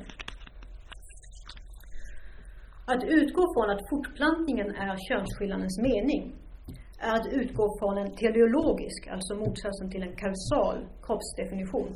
Att 2.92 3.04
utgå 3.04 3.42
från 3.54 3.70
att 3.70 3.88
fortplantningen 3.90 4.68
är 4.74 4.96
könsskillnadens 5.08 5.78
mening 5.78 6.22
är 6.98 7.14
att 7.14 7.26
utgå 7.32 7.78
från 7.78 7.98
en 7.98 8.16
teleologisk, 8.16 9.08
alltså 9.14 9.34
motsatsen 9.34 9.90
till 9.90 10.02
en 10.02 10.16
kausal 10.16 10.78
kroppsdefinition. 11.02 11.92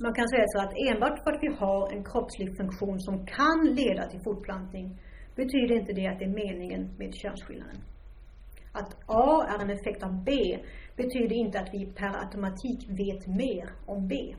Man 0.00 0.14
kan 0.14 0.28
säga 0.28 0.44
så 0.46 0.58
att 0.60 0.74
enbart 0.88 1.18
för 1.22 1.32
att 1.32 1.42
vi 1.42 1.54
har 1.62 1.92
en 1.92 2.04
kroppslig 2.04 2.56
funktion 2.56 3.00
som 3.00 3.26
kan 3.26 3.60
leda 3.80 4.06
till 4.10 4.20
fortplantning 4.24 5.00
betyder 5.36 5.74
inte 5.80 5.92
det 5.92 6.06
att 6.06 6.18
det 6.18 6.24
är 6.24 6.46
meningen 6.46 6.94
med 6.98 7.14
könsskillnaden. 7.14 7.80
Att 8.72 8.96
A 9.06 9.46
är 9.48 9.62
en 9.62 9.70
effekt 9.70 10.02
av 10.02 10.24
B 10.24 10.30
betyder 10.96 11.36
inte 11.36 11.60
att 11.60 11.74
vi 11.74 11.86
per 11.86 12.14
automatik 12.24 12.80
vet 12.88 13.26
mer 13.26 13.70
om 13.86 14.08
B. 14.08 14.34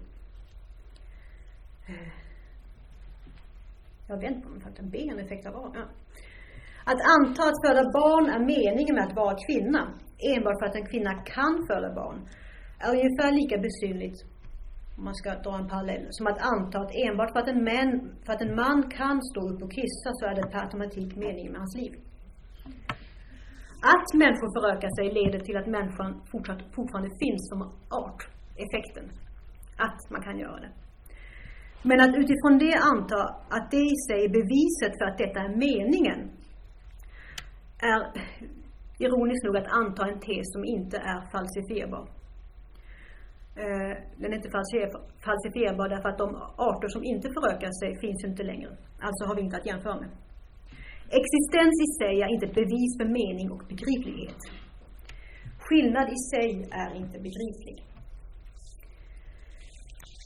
Jag 4.07 4.17
vet 4.17 4.31
inte 4.31 4.47
om 4.47 4.89
det 4.91 4.97
är 4.97 5.11
en 5.11 5.19
effekt 5.19 5.45
av 5.47 5.55
A. 5.55 5.71
Ja. 5.73 5.85
Att 6.91 7.01
anta 7.15 7.41
att 7.49 7.61
föda 7.65 7.83
barn 7.99 8.25
är 8.35 8.41
meningen 8.55 8.95
med 8.95 9.05
att 9.07 9.15
vara 9.15 9.35
kvinna, 9.45 9.81
enbart 10.33 10.59
för 10.59 10.65
att 10.69 10.75
en 10.75 10.89
kvinna 10.91 11.13
kan 11.35 11.53
föda 11.69 11.89
barn, 12.01 12.17
är 12.83 12.89
ungefär 12.95 13.31
lika 13.41 13.57
besynligt, 13.67 14.17
om 14.97 15.03
man 15.03 15.15
ska 15.15 15.29
dra 15.45 15.53
en 15.57 15.69
parallell, 15.73 16.07
som 16.09 16.27
att 16.27 16.39
anta 16.53 16.79
att 16.79 16.95
enbart 17.05 17.31
för 17.31 17.39
att, 17.39 17.47
en 17.47 17.63
man, 17.69 17.89
för 18.25 18.33
att 18.33 18.41
en 18.41 18.55
man 18.55 18.79
kan 18.99 19.17
stå 19.31 19.41
upp 19.51 19.61
och 19.63 19.71
kissa 19.79 20.09
så 20.17 20.23
är 20.25 20.35
det 20.35 20.51
per 20.51 20.61
automatik 20.65 21.15
meningen 21.15 21.51
med 21.51 21.61
hans 21.63 21.75
liv. 21.81 21.93
Att 23.93 24.07
människor 24.21 24.49
förökar 24.57 24.91
sig 24.97 25.05
leder 25.19 25.39
till 25.39 25.57
att 25.57 25.67
människan 25.67 26.11
fortsatt, 26.31 26.61
fortfarande 26.75 27.11
finns 27.23 27.41
som 27.49 27.59
art, 28.03 28.21
effekten. 28.63 29.05
Att 29.77 29.99
man 30.11 30.21
kan 30.27 30.37
göra 30.39 30.59
det. 30.65 30.71
Men 31.89 31.99
att 32.05 32.15
utifrån 32.21 32.53
det 32.65 32.75
anta 32.91 33.21
att 33.57 33.67
det 33.71 33.83
i 33.93 33.97
sig 34.07 34.19
är 34.27 34.31
beviset 34.39 34.93
för 34.99 35.05
att 35.09 35.17
detta 35.23 35.39
är 35.45 35.51
meningen 35.67 36.19
är 37.91 38.01
ironiskt 39.05 39.45
nog 39.45 39.57
att 39.57 39.71
anta 39.81 40.03
en 40.11 40.19
tes 40.19 40.45
som 40.55 40.63
inte 40.75 40.97
är 40.97 41.19
falsifierbar. 41.33 42.05
Eh, 43.63 43.93
den 44.19 44.31
är 44.31 44.37
inte 44.39 44.51
falsifierbar 45.27 45.87
därför 45.89 46.09
att 46.09 46.17
de 46.17 46.29
arter 46.69 46.89
som 46.95 47.03
inte 47.03 47.27
förökar 47.37 47.71
sig 47.81 47.89
finns 48.03 48.21
inte 48.29 48.43
längre. 48.43 48.69
Alltså 49.07 49.21
har 49.27 49.35
vi 49.35 49.41
inte 49.41 49.57
att 49.57 49.69
jämföra 49.71 49.97
med. 50.03 50.11
Existens 51.21 51.75
i 51.85 51.87
sig 51.99 52.15
är 52.23 52.29
inte 52.33 52.45
ett 52.45 52.59
bevis 52.63 52.91
för 52.99 53.07
mening 53.21 53.47
och 53.55 53.63
begriplighet. 53.73 54.41
Skillnad 55.65 56.07
i 56.17 56.19
sig 56.31 56.49
är 56.83 56.91
inte 57.01 57.17
begriplig. 57.27 57.77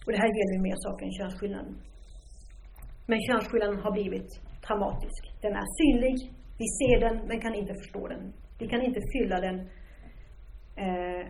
Och 0.09 0.13
det 0.13 0.21
här 0.25 0.37
gäller 0.39 0.55
ju 0.59 0.63
mer 0.69 0.79
saker 0.85 1.03
än 1.05 1.13
könsskillnaden. 1.21 1.73
Men 3.09 3.19
könsskillnaden 3.29 3.79
har 3.85 3.91
blivit 3.97 4.29
traumatisk. 4.65 5.21
Den 5.45 5.53
är 5.61 5.67
synlig, 5.79 6.15
vi 6.61 6.67
ser 6.79 6.97
den 7.05 7.15
men 7.27 7.37
kan 7.45 7.55
inte 7.61 7.73
förstå 7.81 8.07
den. 8.13 8.23
Vi 8.59 8.67
kan 8.71 8.81
inte 8.87 9.01
fylla 9.13 9.37
den. 9.47 9.57
Eh, 10.83 11.21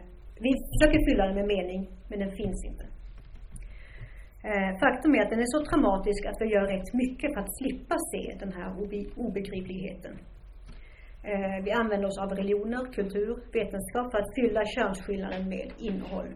vi 0.45 0.51
försöker 0.71 0.99
fylla 1.07 1.23
den 1.27 1.35
med 1.39 1.47
mening, 1.55 1.81
men 2.09 2.19
den 2.23 2.31
finns 2.39 2.59
inte. 2.69 2.85
Eh, 4.49 4.71
faktum 4.83 5.15
är 5.15 5.21
att 5.23 5.33
den 5.33 5.43
är 5.45 5.51
så 5.55 5.59
traumatisk 5.69 6.21
att 6.25 6.41
vi 6.41 6.45
gör 6.55 6.67
rätt 6.75 6.89
mycket 7.03 7.29
för 7.33 7.39
att 7.43 7.57
slippa 7.59 7.95
se 8.11 8.23
den 8.43 8.51
här 8.57 8.69
obegripligheten. 9.25 10.13
Eh, 11.31 11.57
vi 11.65 11.71
använder 11.71 12.07
oss 12.07 12.19
av 12.23 12.29
religioner, 12.39 12.93
kultur, 12.97 13.33
vetenskap 13.57 14.05
för 14.11 14.19
att 14.19 14.35
fylla 14.39 14.61
könsskillnaden 14.75 15.49
med 15.53 15.67
innehåll. 15.87 16.29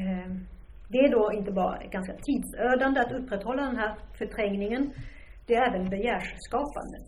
Eh, 0.00 0.55
det 0.88 0.98
är 0.98 1.10
då 1.10 1.32
inte 1.32 1.52
bara 1.52 1.78
ganska 1.96 2.14
tidsödande 2.26 3.00
att 3.00 3.12
upprätthålla 3.12 3.62
den 3.62 3.76
här 3.76 3.94
förträngningen, 4.18 4.92
det 5.46 5.54
är 5.54 5.68
även 5.68 5.90
begärsskapande. 5.90 6.98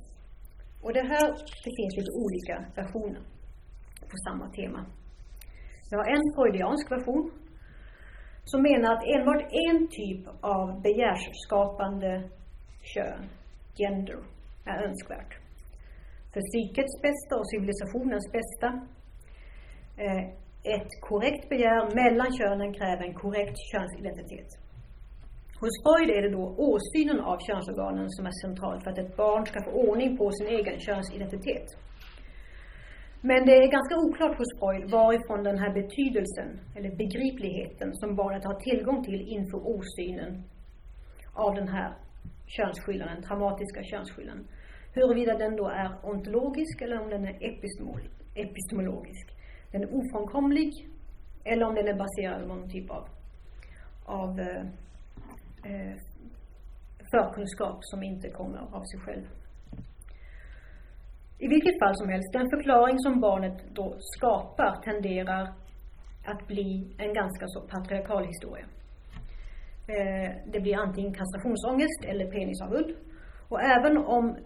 Och 0.82 0.92
det 0.92 1.06
här, 1.12 1.26
det 1.64 1.72
finns 1.78 1.94
lite 1.98 2.12
olika 2.24 2.56
versioner 2.80 3.20
på 4.10 4.16
samma 4.26 4.50
tema. 4.50 4.86
Vi 5.90 5.96
har 5.96 6.08
en 6.16 6.34
freudiansk 6.34 6.90
version 6.90 7.30
som 8.44 8.62
menar 8.62 8.92
att 8.92 9.04
enbart 9.14 9.42
en 9.68 9.88
typ 9.88 10.22
av 10.40 10.82
begärsskapande 10.82 12.30
kön, 12.82 13.22
gender, 13.78 14.18
är 14.64 14.82
önskvärt. 14.88 15.32
För 16.32 16.40
psykets 16.50 16.94
bästa 17.02 17.32
och 17.40 17.50
civilisationens 17.50 18.26
bästa. 18.32 18.68
Eh, 20.04 20.24
ett 20.62 21.00
korrekt 21.00 21.48
begär 21.48 21.94
mellan 21.94 22.32
könen 22.38 22.74
kräver 22.74 23.04
en 23.04 23.14
korrekt 23.14 23.58
könsidentitet. 23.72 24.50
Hos 25.60 25.74
Freud 25.82 26.10
är 26.10 26.22
det 26.22 26.36
då 26.38 26.44
åsynen 26.68 27.20
av 27.20 27.38
könsorganen 27.48 28.10
som 28.10 28.26
är 28.26 28.36
central 28.46 28.80
för 28.80 28.90
att 28.90 28.98
ett 28.98 29.16
barn 29.16 29.46
ska 29.46 29.62
få 29.64 29.70
ordning 29.70 30.16
på 30.16 30.30
sin 30.32 30.46
egen 30.46 30.80
könsidentitet. 30.80 31.68
Men 33.20 33.46
det 33.46 33.56
är 33.56 33.76
ganska 33.78 33.96
oklart 33.96 34.38
hos 34.38 34.58
Freud 34.58 34.90
varifrån 34.90 35.42
den 35.44 35.58
här 35.58 35.72
betydelsen, 35.80 36.48
eller 36.76 36.90
begripligheten, 36.96 37.94
som 37.94 38.16
barnet 38.16 38.44
har 38.44 38.54
tillgång 38.54 39.04
till 39.04 39.20
inför 39.28 39.60
åsynen 39.74 40.42
av 41.34 41.54
den 41.54 41.68
här 41.68 41.90
könsskillnaden, 42.46 43.22
traumatiska 43.22 43.82
könsskillnaden. 43.82 44.46
Huruvida 44.94 45.38
den 45.38 45.56
då 45.56 45.68
är 45.68 45.90
ontologisk 46.02 46.82
eller 46.82 47.00
om 47.00 47.10
den 47.10 47.24
är 47.24 47.36
epistemologisk. 48.34 49.37
Den 49.72 49.82
är 49.82 49.94
ofrånkomlig 49.94 50.88
eller 51.44 51.66
om 51.66 51.74
den 51.74 51.88
är 51.88 51.94
baserad 51.94 52.42
på 52.42 52.54
någon 52.54 52.70
typ 52.70 52.90
av, 52.90 53.08
av 54.04 54.40
eh, 54.40 54.62
eh, 55.64 55.96
förkunskap 57.10 57.78
som 57.80 58.02
inte 58.02 58.28
kommer 58.30 58.58
av 58.58 58.84
sig 58.84 59.00
själv. 59.00 59.24
I 61.38 61.48
vilket 61.48 61.78
fall 61.78 61.96
som 61.96 62.08
helst, 62.08 62.32
den 62.32 62.50
förklaring 62.50 62.98
som 62.98 63.20
barnet 63.20 63.58
då 63.74 63.96
skapar 63.98 64.82
tenderar 64.84 65.52
att 66.24 66.46
bli 66.46 66.94
en 66.98 67.14
ganska 67.14 67.46
så 67.48 67.60
patriarkal 67.60 68.24
historia. 68.24 68.66
Eh, 69.88 70.30
det 70.52 70.60
blir 70.60 70.76
antingen 70.76 71.14
kastrationsångest 71.14 72.04
eller 72.04 72.30
penisavund. 72.30 72.96
Och 73.48 73.60
även 73.62 73.98
om 73.98 74.36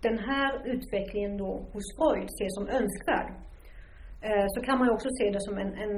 den 0.00 0.18
här 0.18 0.66
utvecklingen 0.66 1.36
då 1.36 1.50
hos 1.72 1.96
Freud 1.96 2.28
ses 2.28 2.54
som 2.54 2.68
önskvärd, 2.68 3.32
Eh, 4.28 4.46
så 4.54 4.60
kan 4.66 4.78
man 4.78 4.90
också 4.90 5.08
se 5.18 5.30
det 5.30 5.40
som 5.40 5.58
en, 5.58 5.72
en 5.84 5.94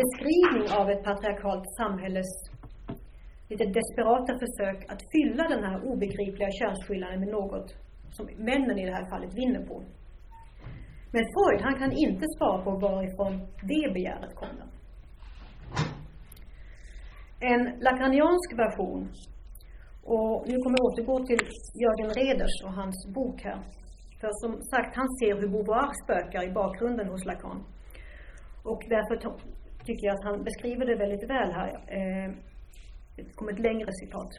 beskrivning 0.00 0.66
av 0.78 0.90
ett 0.90 1.04
patriarkalt 1.04 1.64
samhälles 1.80 2.30
lite 3.48 3.64
desperata 3.64 4.32
försök 4.44 4.78
att 4.92 5.02
fylla 5.12 5.44
den 5.48 5.64
här 5.64 5.78
obegripliga 5.90 6.50
könsskillnaden 6.60 7.20
med 7.20 7.28
något 7.28 7.68
som 8.10 8.26
männen 8.36 8.78
i 8.78 8.86
det 8.86 8.94
här 8.98 9.10
fallet 9.10 9.34
vinner 9.34 9.66
på. 9.66 9.82
Men 11.12 11.24
Freud, 11.34 11.60
han 11.62 11.78
kan 11.78 11.92
inte 11.92 12.26
svara 12.36 12.62
på 12.64 12.70
varifrån 12.70 13.32
det 13.62 13.92
begäret 13.94 14.34
kommer. 14.34 14.66
En 17.40 17.62
lakaniansk 17.80 18.58
version, 18.58 19.08
och 20.04 20.44
nu 20.48 20.56
kommer 20.62 20.76
jag 20.78 20.86
återgå 20.86 21.26
till 21.26 21.42
Jörgen 21.82 22.10
Reders 22.20 22.56
och 22.64 22.72
hans 22.72 22.98
bok 23.14 23.42
här. 23.42 23.58
För 24.20 24.30
som 24.42 24.52
sagt, 24.62 24.96
han 24.96 25.08
ser 25.18 25.34
hur 25.40 25.48
Beauvoir 25.48 25.90
spökar 26.04 26.42
i 26.48 26.52
bakgrunden 26.52 27.08
hos 27.08 27.24
Lacan. 27.24 27.64
Och 28.70 28.82
därför 28.88 29.16
tycker 29.86 30.06
jag 30.06 30.14
att 30.16 30.24
han 30.24 30.44
beskriver 30.44 30.86
det 30.86 30.96
väldigt 31.04 31.30
väl 31.30 31.50
här. 31.60 31.70
Eh, 31.96 32.28
det 33.16 33.24
kommer 33.36 33.52
ett 33.52 33.66
längre 33.68 33.92
citat. 33.92 34.32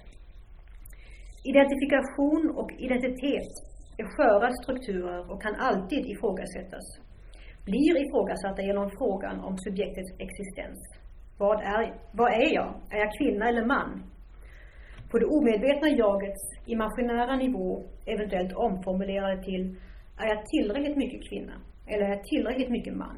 Identifikation 1.51 2.43
och 2.59 2.71
identitet 2.87 3.51
är 3.97 4.05
sköra 4.15 4.49
strukturer 4.63 5.31
och 5.31 5.41
kan 5.41 5.55
alltid 5.55 6.05
ifrågasättas. 6.05 6.85
Blir 7.65 7.93
ifrågasatta 8.03 8.61
genom 8.61 8.89
frågan 8.99 9.39
om 9.39 9.57
subjektets 9.57 10.11
existens. 10.25 10.79
Vad 11.37 11.57
är, 11.61 11.93
vad 12.11 12.31
är 12.33 12.53
jag? 12.59 12.69
Är 12.91 12.97
jag 12.97 13.11
kvinna 13.17 13.49
eller 13.49 13.65
man? 13.65 14.03
På 15.09 15.19
det 15.19 15.25
omedvetna 15.25 15.87
jagets 15.89 16.43
imaginära 16.65 17.35
nivå 17.35 17.83
eventuellt 18.05 18.53
omformulerade 18.53 19.43
till 19.43 19.63
Är 20.17 20.27
jag 20.27 20.45
tillräckligt 20.45 20.97
mycket 20.97 21.29
kvinna? 21.29 21.55
Eller 21.87 22.05
är 22.05 22.09
jag 22.09 22.23
tillräckligt 22.23 22.69
mycket 22.69 22.95
man? 22.97 23.17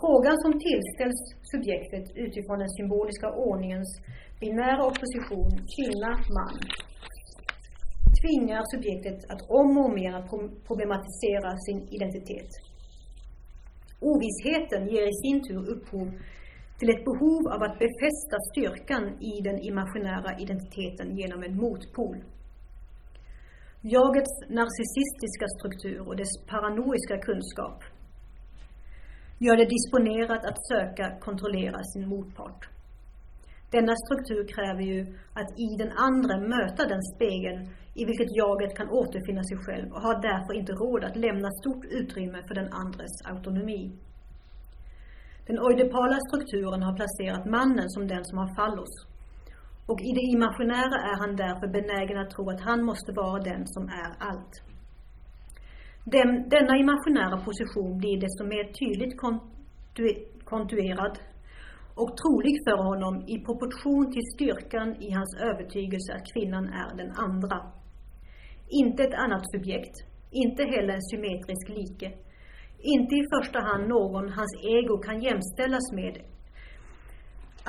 Frågan 0.00 0.36
som 0.44 0.52
tillställs 0.66 1.20
subjektet 1.52 2.06
utifrån 2.24 2.58
den 2.58 2.68
symboliska 2.68 3.28
ordningens 3.32 3.90
binära 4.40 4.86
opposition 4.90 5.50
kvinna-man 5.74 6.56
tvingar 8.20 8.62
subjektet 8.74 9.18
att 9.32 9.42
om 9.60 9.78
och 9.78 9.84
om 9.84 9.98
igen 9.98 10.22
problematisera 10.68 11.50
sin 11.66 11.80
identitet. 11.96 12.50
Ovissheten 14.10 14.82
ger 14.92 15.06
i 15.12 15.14
sin 15.22 15.38
tur 15.48 15.62
upphov 15.72 16.08
till 16.78 16.90
ett 16.90 17.04
behov 17.04 17.42
av 17.54 17.62
att 17.62 17.78
befästa 17.78 18.36
styrkan 18.50 19.04
i 19.30 19.40
den 19.40 19.58
imaginära 19.70 20.38
identiteten 20.38 21.16
genom 21.16 21.42
en 21.42 21.56
motpol. 21.56 22.16
Jagets 23.80 24.34
narcissistiska 24.48 25.46
struktur 25.56 26.08
och 26.08 26.16
dess 26.16 26.34
paranoiska 26.46 27.16
kunskap 27.18 27.78
gör 29.38 29.56
det 29.56 29.74
disponerat 29.76 30.44
att 30.44 30.66
söka 30.72 31.18
kontrollera 31.20 31.84
sin 31.84 32.08
motpart. 32.08 32.68
Denna 33.70 33.94
struktur 34.04 34.42
kräver 34.54 34.82
ju 34.82 35.00
att 35.40 35.50
i 35.66 35.68
den 35.82 35.92
andra 36.08 36.34
möta 36.54 36.82
den 36.88 37.02
spegel 37.14 37.56
i 37.94 38.04
vilket 38.04 38.36
jaget 38.36 38.76
kan 38.76 38.88
återfinna 38.90 39.44
sig 39.44 39.58
själv 39.64 39.92
och 39.92 40.02
har 40.06 40.22
därför 40.22 40.54
inte 40.60 40.72
råd 40.72 41.04
att 41.04 41.16
lämna 41.16 41.50
stort 41.50 41.84
utrymme 41.84 42.40
för 42.48 42.54
den 42.54 42.72
andres 42.72 43.14
autonomi. 43.24 43.82
Den 45.46 45.58
oidipala 45.58 46.18
strukturen 46.28 46.82
har 46.82 46.94
placerat 47.00 47.44
mannen 47.56 47.88
som 47.90 48.06
den 48.08 48.24
som 48.24 48.38
har 48.38 48.54
fallos. 48.58 48.94
Och 49.86 50.00
i 50.00 50.12
det 50.18 50.26
imaginära 50.36 50.96
är 51.10 51.16
han 51.22 51.36
därför 51.36 51.68
benägen 51.78 52.18
att 52.18 52.30
tro 52.30 52.50
att 52.50 52.60
han 52.60 52.84
måste 52.84 53.12
vara 53.12 53.42
den 53.42 53.66
som 53.66 53.84
är 53.88 54.10
allt. 54.28 54.54
Den, 56.04 56.48
denna 56.48 56.74
imaginära 56.84 57.36
position 57.48 57.98
blir 57.98 58.16
desto 58.20 58.44
mer 58.44 58.64
tydligt 58.80 59.14
kontuerad 60.44 61.18
och 61.94 62.16
trolig 62.20 62.56
för 62.66 62.78
honom 62.90 63.14
i 63.34 63.36
proportion 63.48 64.12
till 64.12 64.26
styrkan 64.34 64.88
i 65.06 65.10
hans 65.10 65.32
övertygelse 65.48 66.12
att 66.14 66.26
kvinnan 66.32 66.66
är 66.82 66.96
den 66.96 67.10
andra. 67.26 67.58
Inte 68.68 69.02
ett 69.02 69.14
annat 69.14 69.50
subjekt, 69.52 69.96
inte 70.30 70.62
heller 70.64 70.94
en 70.94 71.08
symmetrisk 71.12 71.68
like. 71.68 72.08
Inte 72.92 73.14
i 73.20 73.22
första 73.34 73.60
hand 73.68 73.88
någon 73.88 74.26
hans 74.38 74.54
ego 74.76 74.94
kan 75.06 75.22
jämställas 75.28 75.86
med 75.92 76.14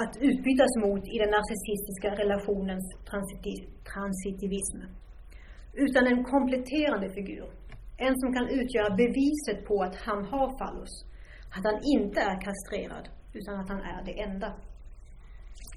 att 0.01 0.13
utbytas 0.27 0.73
mot 0.83 1.03
i 1.13 1.17
den 1.23 1.31
narcissistiska 1.37 2.09
relationens 2.21 2.85
transitivism. 3.91 4.79
Utan 5.73 6.07
en 6.07 6.23
kompletterande 6.23 7.09
figur. 7.09 7.49
En 7.97 8.15
som 8.21 8.33
kan 8.33 8.47
utgöra 8.59 8.89
beviset 9.03 9.59
på 9.67 9.75
att 9.83 9.95
han 9.95 10.25
har 10.25 10.47
fallos. 10.59 10.93
Att 11.55 11.63
han 11.69 11.79
inte 11.95 12.19
är 12.21 12.41
kastrerad 12.47 13.05
utan 13.33 13.59
att 13.59 13.69
han 13.69 13.81
är 13.81 14.01
det 14.05 14.21
enda. 14.21 14.49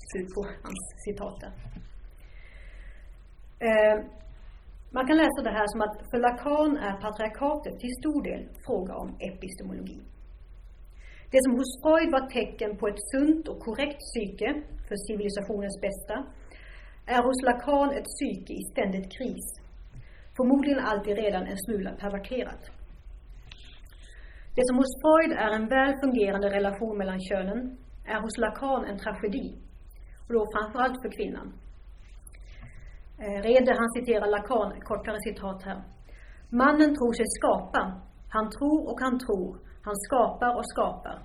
Slut 0.08 0.34
på 0.34 0.42
hans 0.62 0.82
citat 1.04 1.36
där. 1.40 1.52
Eh, 3.68 3.96
man 4.96 5.06
kan 5.06 5.16
läsa 5.16 5.40
det 5.44 5.54
här 5.58 5.68
som 5.72 5.80
att 5.86 5.96
för 6.10 6.18
Lacan 6.26 6.72
är 6.88 6.94
patriarkatet 7.04 7.74
till 7.80 7.94
stor 8.00 8.20
del 8.28 8.42
fråga 8.66 8.94
om 9.02 9.08
epistemologi. 9.30 9.98
Det 11.32 11.40
som 11.44 11.52
hos 11.58 11.70
Freud 11.82 12.10
var 12.16 12.24
tecken 12.38 12.70
på 12.80 12.84
ett 12.88 13.02
sunt 13.12 13.48
och 13.48 13.60
korrekt 13.66 14.00
psyke 14.08 14.48
för 14.88 14.96
civilisationens 15.08 15.76
bästa 15.86 16.16
är 17.14 17.22
hos 17.26 17.38
Lacan 17.48 17.90
ett 17.98 18.08
psyke 18.14 18.52
i 18.60 18.62
ständigt 18.72 19.08
kris. 19.16 19.46
Förmodligen 20.36 20.80
alltid 20.90 21.16
redan 21.24 21.44
en 21.46 21.58
smula 21.64 21.90
perverterat. 22.02 22.62
Det 24.56 24.64
som 24.68 24.76
hos 24.80 24.92
Freud 25.02 25.32
är 25.44 25.50
en 25.58 25.68
väl 25.68 25.92
fungerande 26.02 26.48
relation 26.58 26.98
mellan 26.98 27.20
könen 27.20 27.58
är 28.12 28.20
hos 28.24 28.38
Lacan 28.38 28.84
en 28.84 28.98
tragedi. 28.98 29.46
Och 30.26 30.32
då 30.34 30.40
framförallt 30.54 31.02
för 31.02 31.10
kvinnan. 31.16 31.48
Eh, 33.20 33.42
Rede, 33.42 33.72
han 33.80 33.90
citerar 33.96 34.28
Lacan, 34.30 34.80
kortare 34.80 35.20
citat 35.20 35.62
här. 35.62 35.82
Mannen 36.50 36.90
tror 36.96 37.12
sig 37.12 37.26
skapa. 37.38 37.82
Han 38.30 38.50
tror 38.50 38.80
och 38.90 39.00
han 39.00 39.18
tror. 39.18 39.50
Han 39.82 39.96
skapar 40.06 40.56
och 40.58 40.68
skapar. 40.72 41.16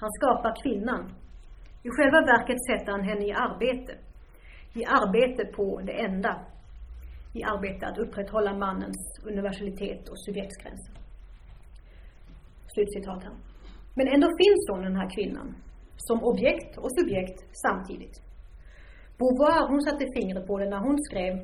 Han 0.00 0.10
skapar 0.18 0.52
kvinnan. 0.62 1.02
I 1.86 1.88
själva 1.96 2.20
verket 2.32 2.60
sätter 2.68 2.92
han 2.92 3.04
henne 3.10 3.24
i 3.26 3.32
arbete. 3.32 3.92
I 4.80 4.84
arbete 4.84 5.44
på 5.56 5.80
det 5.80 5.96
enda. 6.08 6.32
I 7.34 7.42
arbete 7.42 7.86
att 7.86 7.98
upprätthålla 7.98 8.52
mannens 8.54 9.00
universalitet 9.24 10.08
och 10.08 10.18
subjektsgränser. 10.24 10.94
Slutcitat 12.74 13.24
här. 13.24 13.36
Men 13.94 14.06
ändå 14.14 14.28
finns 14.42 14.62
hon, 14.70 14.82
den 14.82 14.96
här 14.96 15.10
kvinnan, 15.16 15.54
som 15.96 16.24
objekt 16.24 16.78
och 16.78 16.90
subjekt 16.98 17.38
samtidigt. 17.64 18.25
Beauvoir, 19.18 19.68
hon 19.68 19.80
satte 19.82 20.04
fingret 20.16 20.46
på 20.46 20.58
det 20.58 20.68
när 20.70 20.82
hon 20.86 20.98
skrev, 21.08 21.34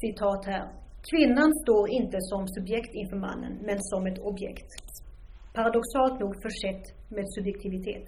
citat 0.00 0.46
här, 0.46 0.64
Kvinnan 1.10 1.50
står 1.62 1.84
inte 1.90 2.18
som 2.20 2.48
subjekt 2.48 2.94
inför 2.94 3.16
mannen, 3.16 3.54
men 3.68 3.78
som 3.80 4.06
ett 4.06 4.18
objekt. 4.18 4.70
Paradoxalt 5.54 6.20
nog 6.20 6.32
försett 6.42 6.84
med 7.16 7.24
subjektivitet. 7.36 8.06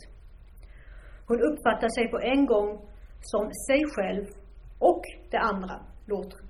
Hon 1.29 1.41
uppfattar 1.49 1.89
sig 1.89 2.09
på 2.09 2.19
en 2.19 2.47
gång 2.47 2.69
som 3.21 3.45
sig 3.69 3.81
själv 3.95 4.25
och 4.79 5.03
det 5.31 5.39
andra, 5.39 5.77
låter. 6.07 6.41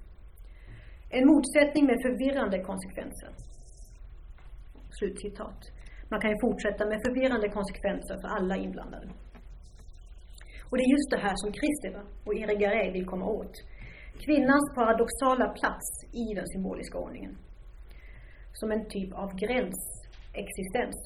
En 1.10 1.26
motsättning 1.26 1.84
med 1.86 1.98
förvirrande 2.06 2.58
konsekvenser. 2.62 3.30
Slutcitat. 4.98 5.60
Man 6.10 6.20
kan 6.20 6.30
ju 6.30 6.36
fortsätta 6.40 6.86
med 6.86 6.98
förvirrande 7.06 7.48
konsekvenser 7.48 8.16
för 8.20 8.28
alla 8.28 8.56
inblandade. 8.56 9.08
Och 10.74 10.78
det 10.78 10.84
är 10.90 10.96
just 10.98 11.10
det 11.10 11.26
här 11.28 11.36
som 11.42 11.50
Kristeva 11.58 12.02
och 12.26 12.34
Irigaray 12.34 12.90
vill 12.92 13.06
komma 13.06 13.26
åt. 13.40 13.54
Kvinnans 14.24 14.66
paradoxala 14.78 15.46
plats 15.58 15.88
i 16.22 16.34
den 16.38 16.46
symboliska 16.54 16.98
ordningen. 16.98 17.32
Som 18.52 18.72
en 18.72 18.84
typ 18.88 19.10
av 19.22 19.28
gränsexistens. 19.42 20.98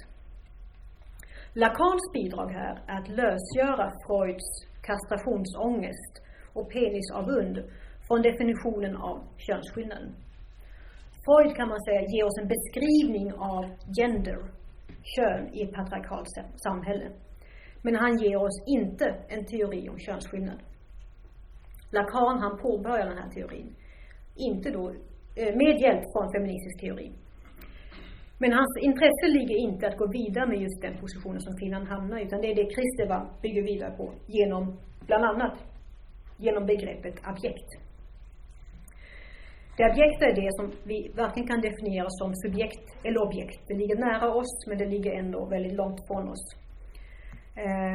Lacans 1.63 2.05
bidrag 2.17 2.49
här 2.61 2.75
är 2.93 2.97
att 3.01 3.09
lösgöra 3.09 3.87
Freuds 4.05 4.49
kastrationsångest 4.89 6.13
och 6.57 6.71
penisavund 6.75 7.57
från 8.07 8.23
definitionen 8.23 8.97
av 8.97 9.17
könsskillnaden. 9.47 10.09
Freud 11.25 11.57
kan 11.57 11.69
man 11.69 11.81
säga 11.85 12.01
ger 12.01 12.25
oss 12.29 12.39
en 12.43 12.53
beskrivning 12.55 13.29
av 13.55 13.63
gender, 13.99 14.39
kön 15.15 15.43
i 15.57 15.63
ett 15.63 15.75
patriarkalt 15.77 16.29
samhälle. 16.67 17.09
Men 17.83 17.95
han 17.95 18.19
ger 18.19 18.37
oss 18.37 18.63
inte 18.67 19.07
en 19.29 19.45
teori 19.45 19.89
om 19.89 19.99
könsskillnad. 19.99 20.59
Lacan 21.91 22.39
han 22.39 22.59
påbörjar 22.59 23.07
den 23.07 23.19
här 23.19 23.31
teorin. 23.31 23.75
Inte 24.37 24.71
då, 24.71 24.85
eh, 25.37 25.57
med 25.57 25.81
hjälp 25.81 26.03
från 26.13 26.33
feministisk 26.33 26.81
teori. 26.81 27.13
Men 28.41 28.53
hans 28.53 28.75
intresse 28.81 29.27
ligger 29.39 29.57
inte 29.57 29.89
att 29.89 29.99
gå 29.99 30.07
vidare 30.07 30.47
med 30.47 30.61
just 30.61 30.83
den 30.83 30.97
positionen 31.01 31.41
som 31.41 31.57
kvinnan 31.57 31.87
hamnar 31.87 32.19
i, 32.19 32.23
utan 32.23 32.41
det 32.41 32.51
är 32.51 32.55
det 32.55 32.75
Kristeva 32.75 33.31
bygger 33.43 33.63
vidare 33.63 33.97
på 33.97 34.13
genom, 34.27 34.79
bland 35.07 35.25
annat, 35.25 35.55
genom 36.37 36.67
begreppet 36.67 37.15
objekt. 37.33 37.71
Det 39.77 39.85
objekt 39.91 40.23
är 40.23 40.35
det 40.43 40.51
som 40.59 40.67
vi 40.85 40.99
varken 41.17 41.47
kan 41.47 41.61
definiera 41.61 42.07
som 42.09 42.35
subjekt 42.35 42.87
eller 43.05 43.21
objekt. 43.27 43.61
Det 43.69 43.75
ligger 43.75 43.97
nära 43.97 44.35
oss, 44.35 44.67
men 44.69 44.79
det 44.79 44.87
ligger 44.87 45.13
ändå 45.13 45.45
väldigt 45.45 45.73
långt 45.73 46.07
från 46.07 46.29
oss. 46.29 46.45
Eh, 47.65 47.95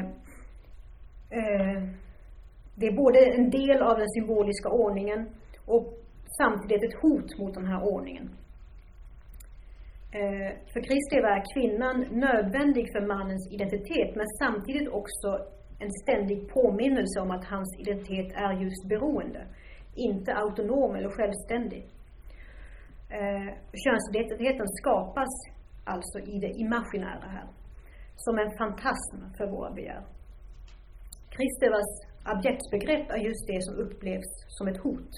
eh, 1.39 1.83
det 2.75 2.87
är 2.87 2.95
både 3.03 3.19
en 3.19 3.49
del 3.49 3.81
av 3.81 3.97
den 3.97 4.09
symboliska 4.09 4.69
ordningen 4.69 5.29
och 5.65 5.85
samtidigt 6.37 6.83
ett 6.83 7.01
hot 7.01 7.37
mot 7.39 7.53
den 7.53 7.67
här 7.67 7.83
ordningen. 7.83 8.29
Eh, 10.11 10.51
för 10.73 10.81
Kristi 10.87 11.15
är 11.15 11.43
kvinnan 11.53 11.97
nödvändig 12.25 12.85
för 12.93 13.01
mannens 13.07 13.51
identitet 13.51 14.15
men 14.15 14.27
samtidigt 14.27 14.89
också 14.89 15.29
en 15.79 15.91
ständig 16.03 16.49
påminnelse 16.53 17.19
om 17.19 17.31
att 17.31 17.45
hans 17.45 17.79
identitet 17.79 18.29
är 18.35 18.53
just 18.63 18.87
beroende, 18.89 19.47
inte 19.95 20.33
autonom 20.33 20.95
eller 20.95 21.09
självständig. 21.09 21.83
Eh, 23.09 23.49
könsidentiteten 23.83 24.67
skapas 24.67 25.33
alltså 25.83 26.19
i 26.19 26.39
det 26.39 26.51
imaginära 26.63 27.27
här, 27.35 27.47
som 28.15 28.39
en 28.39 28.57
fantasm 28.57 29.17
för 29.37 29.47
våra 29.47 29.71
begär. 29.71 30.03
Kristevas 31.35 31.89
abjektsbegrepp 32.23 33.09
är 33.09 33.17
just 33.17 33.47
det 33.47 33.61
som 33.63 33.75
upplevs 33.75 34.31
som 34.47 34.67
ett 34.67 34.83
hot, 34.83 35.11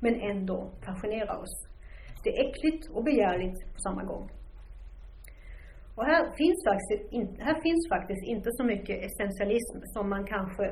men 0.00 0.14
ändå 0.20 0.70
passionerar 0.86 1.36
oss. 1.44 1.54
Det 2.22 2.30
är 2.30 2.48
äckligt 2.48 2.90
och 2.94 3.04
begärligt 3.04 3.58
på 3.74 3.78
samma 3.78 4.04
gång. 4.04 4.30
Och 5.96 6.04
här 6.10 6.22
finns, 6.40 6.58
faktiskt, 6.68 7.02
här 7.48 7.58
finns 7.66 7.82
faktiskt 7.94 8.24
inte 8.34 8.48
så 8.52 8.64
mycket 8.64 8.96
essentialism 9.06 9.76
som 9.94 10.04
man 10.14 10.24
kanske 10.34 10.64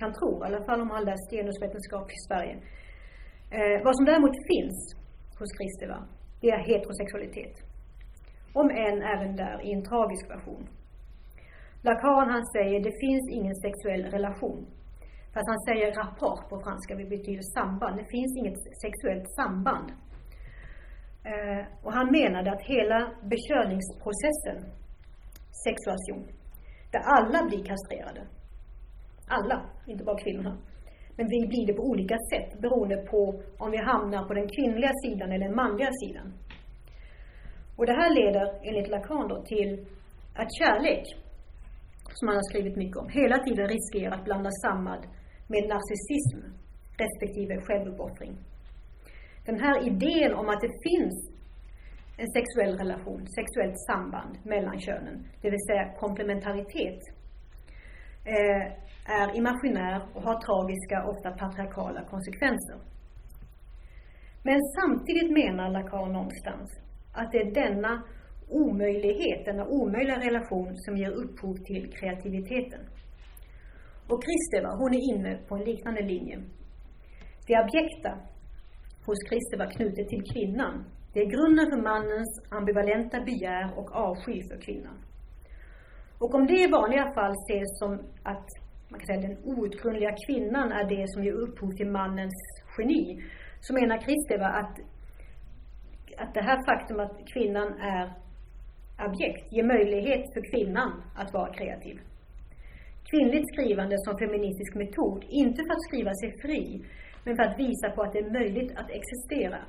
kan 0.00 0.12
tro, 0.18 0.30
i 0.42 0.46
alla 0.46 0.64
fall 0.66 0.80
om 0.80 0.88
man 0.88 1.04
läst 1.04 1.30
genusvetenskap 1.30 2.06
i 2.16 2.18
Sverige. 2.26 2.54
Eh, 3.56 3.84
vad 3.84 3.96
som 3.96 4.04
däremot 4.10 4.36
finns 4.52 4.78
hos 5.38 5.50
Kristeva, 5.58 5.98
det 6.40 6.50
är 6.50 6.60
heterosexualitet. 6.70 7.54
Om 8.52 8.70
än 8.70 9.02
även 9.14 9.36
där 9.36 9.56
i 9.66 9.72
en 9.72 9.84
tragisk 9.90 10.30
version. 10.30 10.64
Lacan 11.82 12.30
han 12.30 12.46
säger, 12.46 12.80
det 12.80 12.96
finns 13.04 13.24
ingen 13.30 13.56
sexuell 13.64 14.04
relation. 14.16 14.66
Fast 15.34 15.48
han 15.52 15.60
säger 15.68 15.94
rapport 16.02 16.48
på 16.50 16.60
franska, 16.64 16.94
vilket 16.96 17.18
betyder 17.18 17.42
samband. 17.58 17.94
Det 18.00 18.08
finns 18.16 18.32
inget 18.40 18.58
sexuellt 18.84 19.28
samband. 19.38 19.88
Eh, 21.30 21.62
och 21.84 21.92
han 21.92 22.06
menade 22.18 22.52
att 22.52 22.62
hela 22.62 22.98
bekörningsprocessen, 23.32 24.58
sexuation, 25.66 26.22
där 26.92 27.02
alla 27.16 27.48
blir 27.48 27.64
kastrerade. 27.64 28.22
Alla, 29.28 29.56
inte 29.86 30.04
bara 30.04 30.18
kvinnorna. 30.18 30.58
Men 31.16 31.26
vi 31.28 31.46
blir 31.52 31.66
det 31.66 31.72
på 31.72 31.82
olika 31.82 32.16
sätt 32.32 32.60
beroende 32.60 32.96
på 32.96 33.42
om 33.58 33.70
vi 33.70 33.76
hamnar 33.76 34.28
på 34.28 34.34
den 34.34 34.48
kvinnliga 34.48 34.92
sidan 35.04 35.32
eller 35.32 35.46
den 35.46 35.56
manliga 35.56 35.90
sidan. 35.92 36.32
Och 37.76 37.86
det 37.86 37.92
här 37.92 38.10
leder 38.14 38.46
enligt 38.62 38.88
Lacan 38.88 39.28
då 39.28 39.42
till 39.42 39.86
att 40.34 40.48
kärlek, 40.58 41.04
som 42.14 42.28
han 42.28 42.36
har 42.36 42.50
skrivit 42.50 42.76
mycket 42.76 42.96
om, 42.96 43.08
hela 43.08 43.38
tiden 43.38 43.68
riskerar 43.68 44.14
att 44.16 44.24
blandas 44.24 44.60
samman 44.66 45.00
med 45.52 45.62
narcissism 45.72 46.40
respektive 47.02 47.60
självuppoffring. 47.66 48.34
Den 49.46 49.60
här 49.60 49.86
idén 49.86 50.34
om 50.34 50.48
att 50.48 50.60
det 50.60 50.72
finns 50.88 51.16
en 52.22 52.30
sexuell 52.36 52.78
relation, 52.78 53.26
sexuellt 53.38 53.78
samband 53.90 54.38
mellan 54.44 54.80
könen, 54.80 55.16
det 55.42 55.50
vill 55.50 55.66
säga 55.68 55.92
komplementaritet, 55.98 57.00
eh, 58.24 58.64
är 59.20 59.36
imaginär 59.36 60.02
och 60.14 60.22
har 60.22 60.38
tragiska, 60.46 60.96
ofta 61.12 61.30
patriarkala 61.30 62.04
konsekvenser. 62.04 62.78
Men 64.42 64.58
samtidigt 64.78 65.32
menar 65.32 65.70
Lacan 65.70 66.12
någonstans 66.12 66.70
att 67.12 67.32
det 67.32 67.38
är 67.38 67.54
denna 67.54 68.02
omöjlighet, 68.50 69.44
denna 69.44 69.66
omöjliga 69.66 70.18
relation 70.18 70.76
som 70.76 70.96
ger 70.96 71.10
upphov 71.10 71.54
till 71.54 71.92
kreativiteten. 71.92 72.80
Och 74.08 74.22
Kristeva, 74.24 74.70
hon 74.76 74.94
är 74.94 75.14
inne 75.14 75.38
på 75.48 75.54
en 75.54 75.64
liknande 75.64 76.02
linje. 76.02 76.38
Det 77.46 77.60
objekta 77.64 78.12
hos 79.06 79.18
Kristeva 79.28 79.66
knutet 79.66 80.08
till 80.08 80.22
kvinnan, 80.32 80.84
det 81.12 81.20
är 81.20 81.26
grunden 81.26 81.66
för 81.70 81.82
mannens 81.82 82.30
ambivalenta 82.50 83.20
begär 83.20 83.78
och 83.78 83.92
avsky 83.92 84.42
för 84.48 84.60
kvinnan. 84.60 84.98
Och 86.18 86.34
om 86.34 86.46
det 86.46 86.60
i 86.60 86.66
vanliga 86.66 87.12
fall 87.14 87.32
ses 87.32 87.78
som 87.78 87.92
att 88.22 88.48
man 88.90 89.00
kan 89.00 89.06
säga 89.06 89.20
den 89.20 89.38
outgrundliga 89.44 90.12
kvinnan 90.26 90.72
är 90.72 90.84
det 90.84 91.08
som 91.08 91.24
ger 91.24 91.32
upphov 91.32 91.70
till 91.70 91.90
mannens 91.90 92.38
geni, 92.76 93.22
så 93.60 93.74
menar 93.74 93.96
Kristeva 94.06 94.46
att, 94.46 94.74
att 96.22 96.34
det 96.34 96.42
här 96.42 96.58
faktum 96.68 97.00
att 97.00 97.16
kvinnan 97.32 97.72
är 97.96 98.12
objekt 99.08 99.52
ger 99.52 99.64
möjlighet 99.64 100.24
för 100.34 100.42
kvinnan 100.50 101.02
att 101.14 101.32
vara 101.32 101.54
kreativ 101.54 102.00
kvinnligt 103.10 103.48
skrivande 103.52 103.96
som 104.04 104.14
feministisk 104.24 104.72
metod, 104.82 105.20
inte 105.42 105.60
för 105.66 105.72
att 105.76 105.86
skriva 105.88 106.12
sig 106.20 106.28
fri, 106.44 106.64
men 107.24 107.36
för 107.36 107.44
att 107.48 107.58
visa 107.64 107.86
på 107.94 108.02
att 108.02 108.12
det 108.12 108.20
är 108.26 108.30
möjligt 108.40 108.72
att 108.80 108.90
existera 108.98 109.60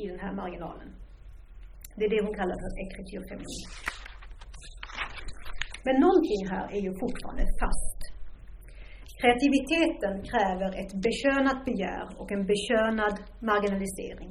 i 0.00 0.02
den 0.10 0.20
här 0.24 0.32
marginalen. 0.40 0.88
Det 1.96 2.04
är 2.04 2.10
det 2.14 2.22
hon 2.26 2.34
kallar 2.40 2.58
för 2.62 2.70
ekrityrfeminism. 2.84 3.68
Men 5.86 5.96
någonting 6.04 6.42
här 6.52 6.66
är 6.76 6.82
ju 6.86 6.92
fortfarande 7.02 7.44
fast. 7.62 7.98
Kreativiteten 9.20 10.14
kräver 10.30 10.70
ett 10.80 10.92
bekönat 11.06 11.60
begär 11.68 12.06
och 12.20 12.28
en 12.36 12.44
bekönad 12.52 13.14
marginalisering. 13.50 14.30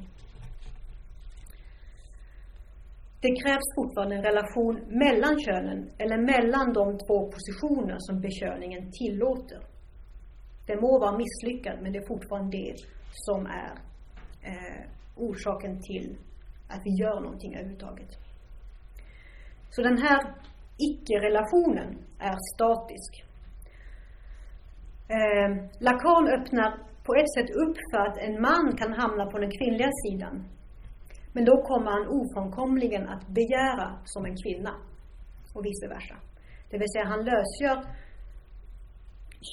Det 3.23 3.35
krävs 3.41 3.67
fortfarande 3.75 4.15
en 4.15 4.23
relation 4.23 4.75
mellan 5.03 5.35
könen 5.45 5.79
eller 5.97 6.17
mellan 6.17 6.73
de 6.73 6.97
två 7.03 7.17
positioner 7.35 7.97
som 7.99 8.21
bekörningen 8.21 8.91
tillåter. 8.91 9.61
Det 10.67 10.75
må 10.81 10.99
vara 10.99 11.17
misslyckad 11.17 11.77
men 11.81 11.91
det 11.91 11.99
är 11.99 12.07
fortfarande 12.07 12.57
det 12.57 12.75
som 13.11 13.45
är 13.45 13.71
eh, 14.49 14.81
orsaken 15.15 15.81
till 15.81 16.17
att 16.67 16.81
vi 16.85 16.91
gör 17.03 17.19
någonting 17.21 17.55
överhuvudtaget. 17.55 18.11
Så 19.69 19.81
den 19.81 19.97
här 19.97 20.19
icke-relationen 20.89 21.89
är 22.19 22.37
statisk. 22.53 23.11
Eh, 25.17 25.49
Lacan 25.79 26.27
öppnar 26.37 26.71
på 27.05 27.15
ett 27.15 27.33
sätt 27.35 27.49
upp 27.63 27.77
för 27.91 27.99
att 28.07 28.17
en 28.17 28.41
man 28.41 28.75
kan 28.77 28.93
hamna 28.93 29.25
på 29.25 29.37
den 29.39 29.51
kvinnliga 29.51 29.91
sidan 30.03 30.35
men 31.33 31.45
då 31.45 31.61
kommer 31.61 31.91
han 31.91 32.07
ofrånkomligen 32.07 33.09
att 33.09 33.27
begära 33.27 33.99
som 34.05 34.25
en 34.25 34.35
kvinna 34.43 34.75
och 35.53 35.65
vice 35.65 35.87
versa. 35.87 36.15
Det 36.69 36.77
vill 36.77 36.91
säga 36.91 37.05
han 37.05 37.25
lösgör 37.25 37.83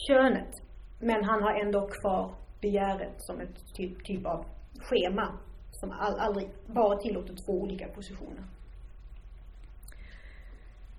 könet 0.06 0.52
men 1.00 1.24
han 1.24 1.42
har 1.42 1.54
ändå 1.54 1.88
kvar 1.88 2.34
begäret 2.60 3.14
som 3.16 3.40
ett 3.40 3.74
typ, 3.74 4.04
typ 4.04 4.26
av 4.26 4.44
schema 4.78 5.38
som 5.70 5.90
all, 5.90 6.18
aldrig 6.18 6.50
bara 6.66 6.98
tillåter 6.98 7.34
två 7.46 7.52
olika 7.52 7.88
positioner. 7.88 8.44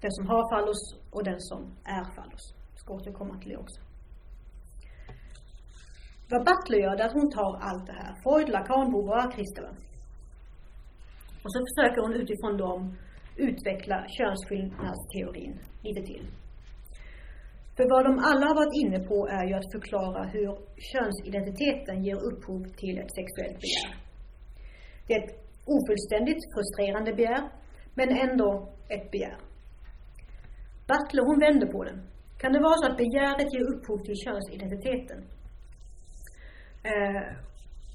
Den 0.01 0.11
som 0.11 0.27
har 0.27 0.55
fallos 0.55 0.95
och 1.11 1.23
den 1.23 1.39
som 1.39 1.61
är 1.85 2.03
fallos. 2.15 2.53
Jag 2.71 2.79
ska 2.79 2.93
återkomma 2.93 3.39
till 3.39 3.49
det 3.49 3.57
också. 3.57 3.81
Vad 6.29 6.45
Butler 6.45 6.77
gör 6.77 6.97
det 6.97 7.03
är 7.03 7.07
att 7.07 7.13
hon 7.13 7.31
tar 7.31 7.57
allt 7.61 7.85
det 7.87 7.93
här. 7.93 8.15
Freud, 8.23 8.49
Lacan, 8.49 8.91
Beauvoir, 8.91 9.31
Christopher 9.31 9.90
och 11.43 11.51
så 11.53 11.59
försöker 11.67 12.01
hon 12.01 12.13
utifrån 12.21 12.57
dem 12.57 12.97
utveckla 13.37 13.97
könsskillnadsteorin 14.17 15.59
lite 15.83 16.01
till. 16.01 16.25
För 17.75 17.85
vad 17.93 18.03
de 18.05 18.13
alla 18.29 18.45
har 18.49 18.55
varit 18.61 18.75
inne 18.83 18.99
på 19.09 19.17
är 19.27 19.45
ju 19.49 19.53
att 19.53 19.71
förklara 19.75 20.23
hur 20.35 20.49
könsidentiteten 20.91 22.03
ger 22.05 22.19
upphov 22.29 22.61
till 22.81 22.95
ett 23.01 23.11
sexuellt 23.19 23.59
begär. 23.65 23.91
Det 25.07 25.13
är 25.13 25.23
ett 25.23 25.33
ofullständigt, 25.75 26.41
frustrerande 26.53 27.13
begär, 27.13 27.43
men 27.95 28.09
ändå 28.25 28.49
ett 28.89 29.11
begär. 29.11 29.37
Butler, 30.89 31.23
hon 31.29 31.39
vänder 31.39 31.67
på 31.75 31.83
den. 31.83 31.99
Kan 32.41 32.53
det 32.53 32.59
vara 32.59 32.77
så 32.81 32.85
att 32.91 32.97
begäret 32.97 33.53
ger 33.53 33.65
upphov 33.73 33.99
till 34.03 34.17
könsidentiteten? 34.25 35.19
Eh, 36.91 37.23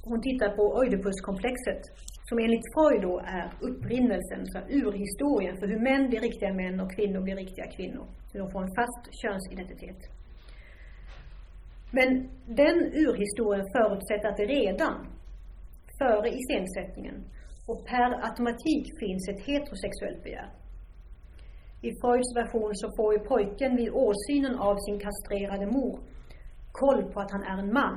hon 0.08 0.20
tittar 0.28 0.50
på 0.56 0.62
Oidipuskomplexet 0.78 1.82
som 2.28 2.38
enligt 2.38 2.66
Freud 2.74 3.02
då 3.02 3.14
är 3.18 3.48
upprinnelsen, 3.68 4.46
så 4.52 4.58
urhistorien 4.80 5.56
för 5.60 5.66
hur 5.66 5.80
män 5.88 6.08
blir 6.08 6.20
riktiga 6.20 6.52
män 6.52 6.80
och 6.80 6.90
kvinnor 6.96 7.20
blir 7.20 7.36
riktiga 7.36 7.66
kvinnor. 7.76 8.06
Hur 8.32 8.40
de 8.40 8.50
får 8.50 8.62
en 8.62 8.74
fast 8.78 9.02
könsidentitet. 9.22 10.00
Men 11.90 12.08
den 12.62 12.76
urhistorien 13.04 13.66
förutsätter 13.76 14.28
att 14.28 14.36
det 14.36 14.48
redan, 14.60 14.96
före 15.98 16.28
iscensättningen, 16.38 17.16
och 17.66 17.86
per 17.86 18.08
automatik 18.28 18.84
finns 19.02 19.28
ett 19.28 19.40
heterosexuellt 19.48 20.22
begär. 20.22 20.48
I 21.82 21.90
Freuds 22.00 22.36
version 22.36 22.74
så 22.74 22.86
får 22.96 23.12
ju 23.14 23.18
pojken 23.18 23.76
vid 23.76 23.90
åsynen 23.92 24.54
av 24.58 24.76
sin 24.76 24.98
kastrerade 24.98 25.66
mor 25.66 25.98
koll 26.72 27.12
på 27.12 27.20
att 27.20 27.30
han 27.30 27.42
är 27.42 27.58
en 27.58 27.72
man. 27.72 27.96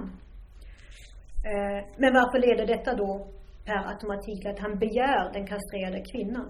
Eh, 1.52 1.80
men 1.98 2.14
varför 2.14 2.40
leder 2.48 2.66
detta 2.66 2.96
då 2.96 3.28
per 3.66 3.82
automatik 3.92 4.46
att 4.46 4.60
han 4.60 4.80
begär 4.80 5.34
den 5.34 5.48
kastrerade 5.48 6.02
kvinnan. 6.12 6.48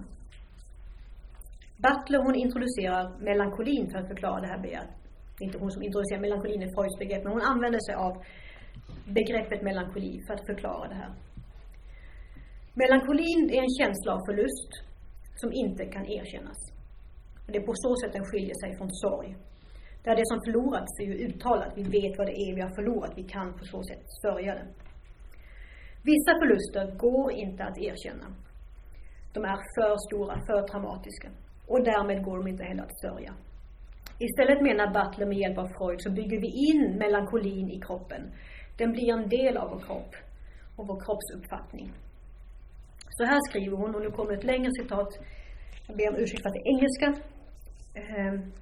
Butler 1.84 2.18
hon 2.26 2.34
introducerar 2.34 3.04
melankolin 3.28 3.90
för 3.90 3.98
att 3.98 4.08
förklara 4.08 4.40
det 4.40 4.46
här 4.46 4.62
begäret. 4.66 4.94
Det 5.34 5.44
är 5.44 5.46
inte 5.46 5.58
hon 5.58 5.70
som 5.70 5.82
introducerar 5.82 6.20
melankolin 6.20 6.62
i 6.62 6.68
Freuds 6.74 6.98
begrepp, 6.98 7.24
men 7.24 7.32
hon 7.32 7.42
använder 7.52 7.80
sig 7.86 7.94
av 7.94 8.12
begreppet 9.18 9.62
melankoli 9.62 10.12
för 10.26 10.34
att 10.34 10.46
förklara 10.46 10.88
det 10.88 10.94
här. 10.94 11.12
Melankolin 12.74 13.50
är 13.56 13.60
en 13.66 13.74
känsla 13.80 14.10
av 14.16 14.20
förlust 14.28 14.72
som 15.42 15.52
inte 15.52 15.84
kan 15.94 16.06
erkännas. 16.06 16.60
Det 17.46 17.58
är 17.58 17.66
på 17.70 17.74
så 17.74 17.96
sätt 17.96 18.12
den 18.12 18.24
skiljer 18.24 18.56
sig 18.62 18.76
från 18.78 18.90
sorg. 18.90 19.36
Där 20.04 20.16
det 20.16 20.26
som 20.26 20.38
förlorats 20.46 20.92
är 21.00 21.06
ju 21.10 21.14
uttalat, 21.26 21.72
vi 21.76 21.82
vet 21.82 22.18
vad 22.18 22.26
det 22.26 22.36
är 22.46 22.54
vi 22.54 22.60
har 22.60 22.74
förlorat, 22.80 23.12
vi 23.16 23.24
kan 23.24 23.48
på 23.58 23.64
så 23.64 23.82
sätt 23.82 24.02
sörja 24.22 24.54
det. 24.54 24.66
Vissa 26.02 26.32
förluster 26.40 26.96
går 26.98 27.32
inte 27.32 27.64
att 27.64 27.78
erkänna. 27.78 28.26
De 29.32 29.44
är 29.44 29.56
för 29.74 29.96
stora, 30.06 30.34
för 30.46 30.68
traumatiska. 30.68 31.28
Och 31.66 31.84
därmed 31.84 32.24
går 32.24 32.36
de 32.38 32.48
inte 32.48 32.64
heller 32.64 32.82
att 32.82 33.00
sörja. 33.00 33.32
Istället 34.18 34.62
menar 34.62 34.86
Butler 34.86 35.26
med 35.26 35.38
hjälp 35.38 35.58
av 35.58 35.68
Freud 35.76 36.00
så 36.02 36.10
bygger 36.10 36.40
vi 36.40 36.50
in 36.70 36.98
melankolin 36.98 37.70
i 37.70 37.80
kroppen. 37.80 38.22
Den 38.78 38.92
blir 38.92 39.12
en 39.12 39.28
del 39.28 39.56
av 39.56 39.70
vår 39.70 39.80
kropp 39.86 40.12
och 40.76 40.86
vår 40.86 41.00
kroppsuppfattning. 41.04 41.92
Så 43.10 43.24
här 43.24 43.40
skriver 43.48 43.76
hon, 43.76 43.94
och 43.94 44.02
nu 44.02 44.10
kommer 44.10 44.32
ett 44.32 44.44
längre 44.44 44.70
citat. 44.72 45.08
Jag 45.86 45.96
ber 45.96 46.08
om 46.08 46.16
ursäkt 46.16 46.42
för 46.42 46.48
att 46.48 46.54
det 46.54 46.60
är 46.60 46.72
engelska. 46.74 47.08
Um, 47.96 48.52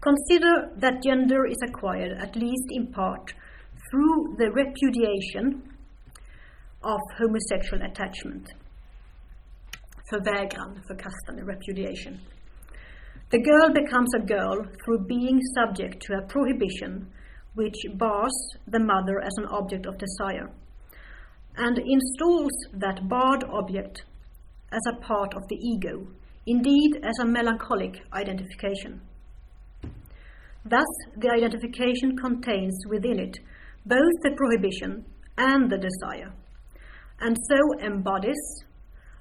Consider 0.00 0.54
that 0.80 1.02
gender 1.02 1.46
is 1.46 1.62
acquired, 1.68 2.12
at 2.24 2.36
least 2.36 2.66
in 2.70 2.92
part, 2.92 3.26
through 3.88 4.36
the 4.40 4.48
repudiation 4.60 5.75
of 6.92 7.00
homosexual 7.18 7.82
attachment. 7.90 8.46
Förvägran, 10.10 10.70
förkastande, 10.88 11.42
repudiation. 11.52 12.14
The 13.30 13.42
girl 13.50 13.68
becomes 13.80 14.10
a 14.14 14.26
girl 14.36 14.56
through 14.80 15.06
being 15.06 15.40
subject 15.58 15.96
to 16.06 16.12
a 16.14 16.26
prohibition 16.32 16.92
which 17.54 17.78
bars 17.94 18.36
the 18.66 18.78
mother 18.78 19.16
as 19.28 19.34
an 19.38 19.46
object 19.58 19.86
of 19.86 19.94
desire 19.98 20.48
and 21.56 21.78
installs 21.78 22.52
that 22.74 23.08
barred 23.08 23.44
object 23.50 24.04
as 24.72 24.82
a 24.92 25.00
part 25.00 25.34
of 25.34 25.42
the 25.48 25.56
ego, 25.56 26.06
indeed 26.46 26.92
as 27.02 27.18
a 27.18 27.26
melancholic 27.26 27.94
identification. 28.12 29.00
Thus, 30.64 30.86
the 31.16 31.30
identification 31.30 32.16
contains 32.16 32.78
within 32.90 33.18
it 33.18 33.38
both 33.86 34.16
the 34.22 34.34
prohibition 34.36 35.04
and 35.38 35.70
the 35.70 35.78
desire, 35.78 36.32
and 37.20 37.36
so 37.48 37.86
embodies 37.86 38.64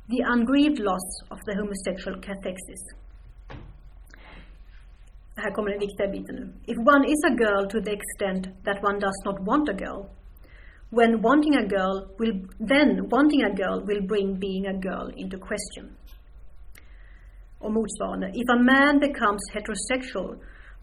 the 0.10 0.24
ungrieved 0.26 0.80
loss 0.80 1.22
of 1.32 1.40
the 1.46 1.56
homosexual 1.56 2.18
cathexis. 2.18 2.82
If 5.38 6.78
one 6.78 7.04
is 7.06 7.22
a 7.28 7.36
girl 7.36 7.68
to 7.68 7.82
the 7.82 7.92
extent 7.92 8.48
that 8.64 8.82
one 8.82 9.00
does 9.00 9.20
not 9.26 9.42
want 9.42 9.70
a 9.70 9.74
girl, 9.74 10.10
when 10.92 11.22
wanting 11.22 11.56
a 11.56 11.68
girl 11.68 12.08
will 12.20 12.34
then 12.60 13.10
wanting 13.10 13.44
a 13.44 13.54
girl 13.54 13.84
will 13.86 14.02
bring 14.08 14.36
being 14.36 14.66
a 14.68 14.80
girl 14.80 15.10
into 15.18 15.38
question. 15.38 15.98
Och 17.60 17.72
motsvarande, 17.72 18.32
if 18.34 18.48
a 18.50 18.64
man 18.64 19.00
becomes 19.00 19.42
heterosexual 19.54 20.40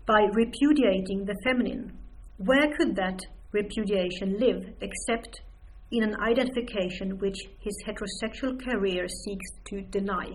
by 0.07 0.27
repudiating 0.35 1.25
the 1.25 1.37
feminine, 1.45 1.93
where 2.39 2.77
could 2.77 2.97
that 2.97 3.21
repudiation 3.53 4.39
live 4.39 4.75
except 4.81 5.41
in 5.93 6.03
an 6.03 6.17
identification 6.21 7.19
which 7.19 7.39
his 7.61 7.77
heterosexual 7.87 8.61
career 8.63 9.07
seeks 9.07 9.51
to 9.67 9.83
deny? 9.83 10.27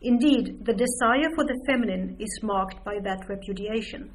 Indeed, 0.00 0.64
the 0.64 0.72
desire 0.72 1.30
for 1.34 1.44
the 1.44 1.60
feminine 1.66 2.16
is 2.18 2.40
marked 2.42 2.84
by 2.84 2.98
that 3.02 3.28
repudiation. 3.28 4.10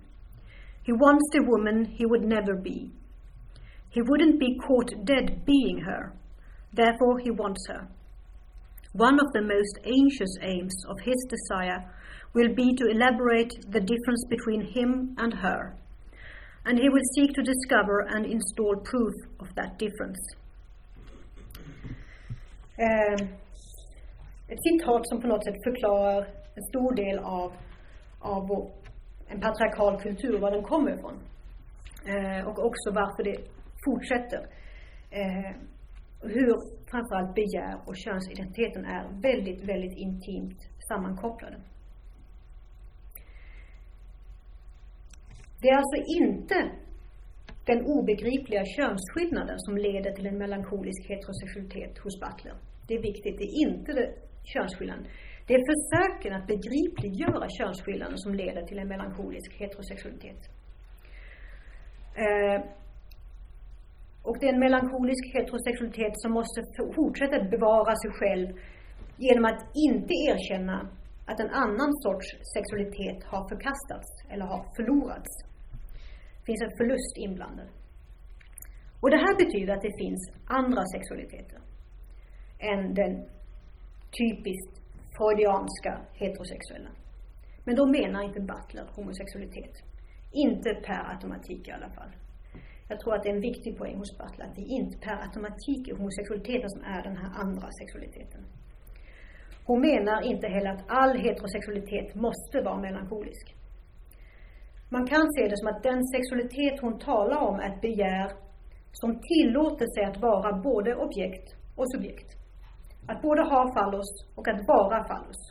He 0.84 0.94
wants 0.94 1.26
the 1.32 1.44
woman 1.44 1.86
he 1.86 2.06
would 2.06 2.24
never 2.24 2.56
be, 2.56 2.92
he 3.90 4.02
wouldn't 4.04 4.40
be 4.40 4.58
caught 4.58 5.06
dead 5.06 5.46
being 5.46 5.80
her. 5.80 6.14
Therefore, 6.74 7.18
he 7.20 7.32
wants 7.32 7.66
her. 7.68 7.88
One 8.94 9.20
of 9.20 9.32
the 9.34 9.42
most 9.42 9.80
anxious 9.84 10.36
aims 10.42 10.76
of 10.88 11.00
his 11.00 11.26
desire 11.28 11.92
will 12.34 12.54
be 12.54 12.74
to 12.76 12.88
elaborate 12.88 13.52
the 13.72 13.80
difference 13.80 14.26
between 14.30 14.62
him 14.62 15.16
and 15.18 15.34
her, 15.34 15.76
and 16.70 16.78
he 16.78 16.88
will 16.88 17.08
seek 17.16 17.34
to 17.34 17.42
discover 17.42 18.02
and 18.14 18.26
install 18.26 18.76
proof 18.92 19.14
of 19.40 19.48
that 19.56 19.80
difference. 19.80 20.22
Eh, 22.78 23.28
ett 24.48 24.64
citat 24.64 25.08
som 25.08 25.22
på 25.22 25.28
något 25.28 25.46
sätt 25.46 25.64
förklarar 25.64 26.28
en 26.56 26.64
stor 26.64 26.96
del 26.96 27.20
av, 27.20 27.54
av 28.20 28.48
vår, 28.48 28.72
en 29.28 29.40
patriarkal 29.42 30.02
kultur, 30.02 30.40
var 30.40 30.52
den 30.52 30.64
kommer 30.64 30.92
ifrån. 30.96 31.18
Eh, 32.06 32.48
och 32.48 32.66
också 32.66 32.92
varför 32.92 33.24
det 33.24 33.38
fortsätter. 33.86 34.42
Eh, 35.12 35.52
hur 36.22 36.54
framförallt 36.92 37.36
begär 37.36 37.76
och 37.86 37.96
könsidentiteten 37.98 38.86
är 38.86 39.04
väldigt, 39.22 39.64
väldigt 39.64 39.98
intimt 39.98 40.60
sammankopplade. 40.88 41.58
Det 45.62 45.68
är 45.70 45.78
alltså 45.78 46.00
inte 46.22 46.72
den 47.66 47.86
obegripliga 47.86 48.64
könsskillnaden 48.78 49.60
som 49.60 49.78
leder 49.78 50.12
till 50.12 50.28
en 50.28 50.38
melankolisk 50.38 51.10
heterosexualitet 51.10 51.98
hos 52.04 52.20
Butler. 52.20 52.56
Det 52.88 52.94
är 52.94 53.02
viktigt. 53.02 53.38
Det 53.38 53.48
är 53.52 53.56
inte 53.68 53.92
det, 53.94 54.10
könsskillnaden. 54.54 55.06
Det 55.48 55.54
är 55.54 55.64
försöken 55.74 56.34
att 56.34 56.48
begripliggöra 56.48 57.48
könsskillnaden 57.60 58.18
som 58.18 58.36
leder 58.36 58.64
till 58.64 58.80
en 58.80 58.88
melankolisk 58.88 59.54
heterosexualitet. 59.62 60.42
Eh, 62.26 62.60
och 64.24 64.38
det 64.40 64.46
är 64.50 64.54
en 64.54 64.60
melankolisk 64.60 65.24
heterosexualitet 65.36 66.14
som 66.22 66.32
måste 66.32 66.62
fortsätta 66.96 67.44
bevara 67.44 67.96
sig 67.96 68.12
själv 68.12 68.48
genom 69.18 69.46
att 69.46 69.62
inte 69.88 70.14
erkänna 70.32 70.90
att 71.26 71.40
en 71.40 71.50
annan 71.50 71.92
sorts 72.04 72.28
sexualitet 72.54 73.24
har 73.24 73.50
förkastats 73.50 74.10
eller 74.32 74.46
har 74.46 74.64
förlorats. 74.76 75.49
Det 76.50 76.54
finns 76.54 76.72
en 76.72 76.78
förlust 76.78 77.18
inblandad. 77.18 77.70
Och 79.02 79.10
det 79.10 79.18
här 79.26 79.36
betyder 79.44 79.74
att 79.74 79.82
det 79.82 79.98
finns 80.04 80.22
andra 80.60 80.84
sexualiteter 80.96 81.60
än 82.72 82.94
den 82.94 83.14
typiskt 84.20 84.74
freudianska 85.18 85.94
heterosexuella. 86.22 86.92
Men 87.66 87.76
då 87.76 87.86
menar 87.98 88.22
inte 88.30 88.40
Butler 88.40 88.86
homosexualitet. 88.96 89.76
Inte 90.32 90.70
per 90.88 91.02
automatik 91.14 91.68
i 91.68 91.72
alla 91.72 91.90
fall. 91.98 92.12
Jag 92.90 93.00
tror 93.00 93.16
att 93.16 93.24
det 93.24 93.30
är 93.30 93.36
en 93.36 93.48
viktig 93.52 93.78
poäng 93.78 93.98
hos 93.98 94.18
Butler 94.18 94.46
att 94.46 94.56
det 94.56 94.68
inte 94.80 94.98
per 95.06 95.18
automatik 95.26 95.82
är 95.88 95.96
homosexualiteten 95.96 96.70
som 96.70 96.84
är 96.96 97.02
den 97.04 97.18
här 97.18 97.32
andra 97.44 97.68
sexualiteten. 97.80 98.42
Hon 99.66 99.82
menar 99.82 100.22
inte 100.32 100.48
heller 100.48 100.72
att 100.72 100.86
all 100.88 101.14
heterosexualitet 101.26 102.16
måste 102.16 102.62
vara 102.62 102.80
melankolisk. 102.88 103.59
Man 104.90 105.06
kan 105.08 105.26
se 105.36 105.48
det 105.48 105.58
som 105.58 105.68
att 105.68 105.84
den 105.84 106.04
sexualitet 106.04 106.82
hon 106.82 107.00
talar 107.00 107.38
om 107.38 107.60
är 107.60 107.70
ett 107.74 107.82
begär 107.82 108.32
som 108.92 109.20
tillåter 109.32 109.88
sig 109.96 110.04
att 110.06 110.22
vara 110.22 110.62
både 110.70 110.96
objekt 110.96 111.48
och 111.76 111.92
subjekt. 111.94 112.30
Att 113.08 113.22
både 113.22 113.42
ha 113.42 113.74
fallos 113.74 114.10
och 114.36 114.48
att 114.48 114.68
vara 114.68 115.04
fallos. 115.04 115.42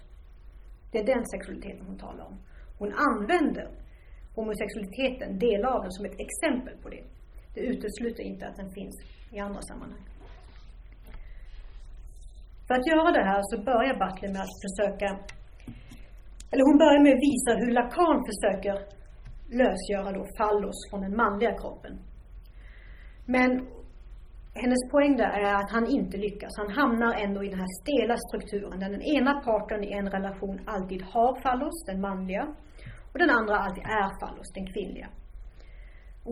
Det 0.93 0.99
är 0.99 1.07
den 1.07 1.25
sexualiteten 1.27 1.87
hon 1.87 1.99
talar 1.99 2.25
om. 2.25 2.37
Hon 2.79 2.93
använder 3.09 3.69
homosexualiteten, 4.35 5.39
delar 5.39 5.69
av 5.77 5.83
den, 5.83 5.93
som 5.93 6.05
ett 6.05 6.21
exempel 6.27 6.77
på 6.83 6.89
det. 6.89 7.05
Det 7.55 7.61
utesluter 7.61 8.23
inte 8.23 8.47
att 8.47 8.57
den 8.57 8.71
finns 8.71 8.97
i 9.33 9.39
andra 9.39 9.63
sammanhang. 9.63 10.05
För 12.67 12.75
att 12.75 12.87
göra 12.93 13.11
det 13.19 13.25
här 13.31 13.43
så 13.51 13.57
börjar 13.71 13.95
Butler 14.03 14.31
med 14.35 14.43
att 14.47 14.59
försöka, 14.67 15.09
eller 16.51 16.65
hon 16.69 16.79
börjar 16.85 17.03
med 17.05 17.13
att 17.17 17.27
visa 17.31 17.51
hur 17.63 17.73
Lacan 17.79 18.19
försöker 18.31 18.98
lösgöra 19.51 20.13
då 20.13 20.25
fallos 20.39 20.79
från 20.91 21.01
den 21.01 21.17
manliga 21.17 21.59
kroppen. 21.59 21.99
Men 23.27 23.51
hennes 24.55 24.83
poäng 24.91 25.17
där 25.17 25.33
är 25.49 25.55
att 25.55 25.71
han 25.71 25.87
inte 25.87 26.17
lyckas. 26.17 26.53
Han 26.57 26.71
hamnar 26.71 27.15
ändå 27.25 27.45
i 27.45 27.49
den 27.49 27.59
här 27.59 27.73
stela 27.83 28.17
strukturen 28.17 28.81
där 28.81 28.91
den 28.91 29.03
ena 29.03 29.41
parten 29.41 29.85
i 29.85 29.93
en 29.93 30.11
relation 30.11 30.61
alltid 30.67 31.03
har 31.03 31.41
fallos, 31.43 31.85
den 31.87 32.01
manliga, 32.01 32.45
och 33.13 33.19
den 33.19 33.31
andra 33.31 33.57
alltid 33.59 33.85
är 33.85 34.21
fallos, 34.21 34.53
den 34.55 34.67
kvinnliga 34.73 35.09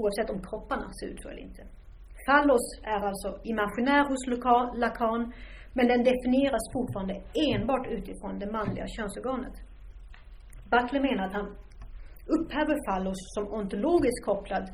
oavsett 0.01 0.31
om 0.31 0.41
kropparna 0.49 0.89
ser 0.99 1.07
ut 1.13 1.23
så 1.23 1.29
eller 1.29 1.45
inte. 1.49 1.63
Fallos 2.27 2.67
är 2.95 3.01
alltså 3.11 3.29
imaginär 3.53 4.05
hos 4.11 4.23
Lacan, 4.83 5.33
men 5.77 5.87
den 5.93 6.03
definieras 6.11 6.65
fortfarande 6.73 7.15
enbart 7.49 7.87
utifrån 7.97 8.39
det 8.39 8.53
manliga 8.59 8.87
könsorganet. 8.97 9.57
Butler 10.71 11.03
menar 11.09 11.25
att 11.27 11.33
han 11.33 11.49
upphäver 12.35 12.77
fallos 12.89 13.21
som 13.35 13.45
ontologiskt 13.61 14.25
kopplad 14.25 14.65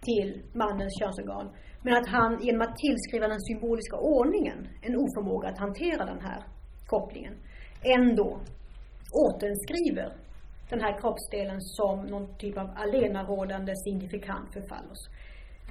till 0.00 0.42
mannens 0.52 0.94
könsorgan, 1.00 1.46
men 1.84 1.94
att 1.94 2.08
han 2.08 2.32
genom 2.46 2.62
att 2.66 2.76
tillskriva 2.76 3.28
den 3.28 3.40
symboliska 3.40 3.96
ordningen 3.96 4.58
en 4.82 4.96
oförmåga 5.04 5.48
att 5.48 5.58
hantera 5.58 6.04
den 6.04 6.20
här 6.20 6.40
kopplingen, 6.86 7.34
ändå 7.98 8.40
återskriver 9.24 10.08
den 10.70 10.80
här 10.80 11.00
kroppsdelen 11.00 11.60
som 11.60 12.06
någon 12.06 12.36
typ 12.38 12.58
av 12.58 12.70
allenarådande 12.76 13.72
signifikant 13.76 14.52
för 14.52 14.62
fallos. 14.68 15.02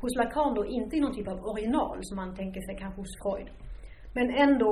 Hos 0.02 0.16
Lacan 0.16 0.54
då 0.54 0.66
inte 0.66 0.96
i 0.96 1.00
någon 1.00 1.16
typ 1.16 1.28
av 1.28 1.40
original 1.46 1.98
som 2.02 2.16
man 2.16 2.36
tänker 2.36 2.62
sig 2.62 2.76
kanske 2.80 3.02
hos 3.02 3.14
Freud. 3.22 3.50
Men 4.14 4.28
ändå 4.36 4.72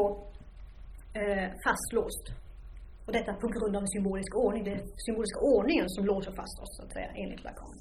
eh, 1.14 1.49
fastlåst. 1.66 2.26
Och 3.06 3.14
detta 3.18 3.34
på 3.34 3.47
grund 3.56 3.76
av 3.76 3.82
en 3.82 3.93
symbolisk 3.97 4.32
ordning. 4.36 4.64
Det 4.64 4.74
är 4.78 4.82
symboliska 5.08 5.39
ordningen 5.56 5.88
som 5.95 6.06
låser 6.06 6.32
fast 6.39 6.56
oss, 6.64 6.72
så 6.78 6.82
att 6.86 6.93
säga, 6.95 7.10
enligt 7.22 7.43
Lacan. 7.43 7.78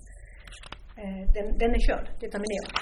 Eh, 1.03 1.23
den, 1.35 1.47
den 1.61 1.71
är 1.79 1.83
körd, 1.89 2.07
determinerad. 2.21 2.73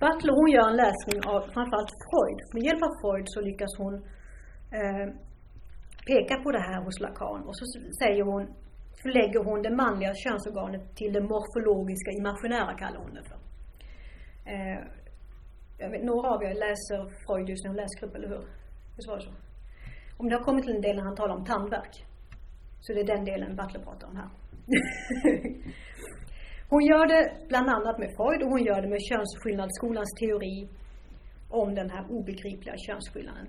Butler 0.00 0.34
hon 0.40 0.50
gör 0.56 0.66
en 0.72 0.80
läsning 0.84 1.18
av 1.32 1.40
framförallt 1.54 1.92
Freud. 2.08 2.40
Med 2.54 2.62
hjälp 2.66 2.82
av 2.88 2.92
Freud 3.00 3.26
så 3.34 3.40
lyckas 3.48 3.72
hon 3.82 3.94
eh, 4.78 5.06
peka 6.08 6.34
på 6.42 6.48
det 6.56 6.64
här 6.68 6.80
hos 6.84 7.00
Lacan 7.00 7.40
och 7.48 7.56
så 7.58 7.64
säger 8.02 8.22
hon, 8.30 8.42
förlägger 9.02 9.40
hon 9.48 9.62
det 9.62 9.74
manliga 9.82 10.12
könsorganet 10.24 10.84
till 10.98 11.12
det 11.12 11.24
morfologiska 11.32 12.10
imaginära 12.20 12.72
kallar 12.82 13.00
hon 13.04 13.14
det 13.14 13.24
för. 13.30 13.38
Eh, 14.52 14.80
jag 15.78 15.90
vet, 15.90 16.04
några 16.04 16.28
av 16.34 16.42
er 16.42 16.54
läser 16.54 17.26
Freud 17.26 17.48
just 17.48 17.64
nu, 17.64 17.72
läsgrupp, 17.72 18.14
eller 18.14 18.28
hur? 18.28 18.44
Visst 18.96 19.08
var 19.08 19.16
det 19.16 19.22
så? 19.22 19.30
Om 20.16 20.28
det 20.28 20.36
har 20.36 20.44
kommit 20.44 20.64
till 20.64 20.76
en 20.76 20.80
del 20.80 20.96
när 20.96 21.04
han 21.04 21.16
talar 21.16 21.34
om 21.34 21.44
tandvärk, 21.44 22.04
så 22.80 22.92
det 22.92 23.00
är 23.00 23.14
den 23.14 23.24
delen 23.24 23.56
Butler 23.56 23.80
pratar 23.80 24.08
om 24.08 24.16
här. 24.16 24.28
hon 26.72 26.84
gör 26.84 27.06
det 27.06 27.48
bland 27.48 27.68
annat 27.68 27.98
med 27.98 28.10
Freud 28.16 28.42
och 28.42 28.50
hon 28.54 28.64
gör 28.64 28.82
det 28.82 28.88
med 28.88 29.02
könsskillnadsskolans 29.10 30.12
teori 30.22 30.68
om 31.50 31.74
den 31.74 31.90
här 31.90 32.04
obegripliga 32.10 32.74
könsskillnaden. 32.86 33.46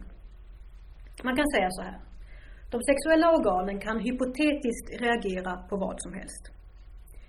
Man 1.24 1.36
kan 1.36 1.48
säga 1.56 1.70
så 1.72 1.82
här. 1.82 2.00
De 2.72 2.82
sexuella 2.84 3.28
organen 3.38 3.80
kan 3.80 4.00
hypotetiskt 4.00 5.02
reagera 5.02 5.58
på 5.70 5.78
vad 5.78 5.96
som 5.98 6.14
helst. 6.14 6.44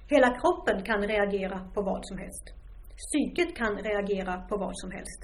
Hela 0.09 0.41
kroppen 0.41 0.83
kan 0.83 1.03
reagera 1.03 1.59
på 1.75 1.83
vad 1.83 2.01
som 2.03 2.19
helst. 2.19 2.56
Psyket 3.03 3.57
kan 3.57 3.73
reagera 3.89 4.41
på 4.49 4.57
vad 4.57 4.79
som 4.79 4.91
helst. 4.91 5.21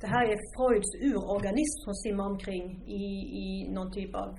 Det 0.00 0.06
här 0.06 0.24
är 0.32 0.38
Freuds 0.52 0.90
urorganism 1.08 1.78
som 1.86 1.94
simmar 1.94 2.26
omkring 2.32 2.64
i, 2.86 3.04
i 3.42 3.68
någon 3.74 3.90
typ 3.92 4.14
av 4.14 4.38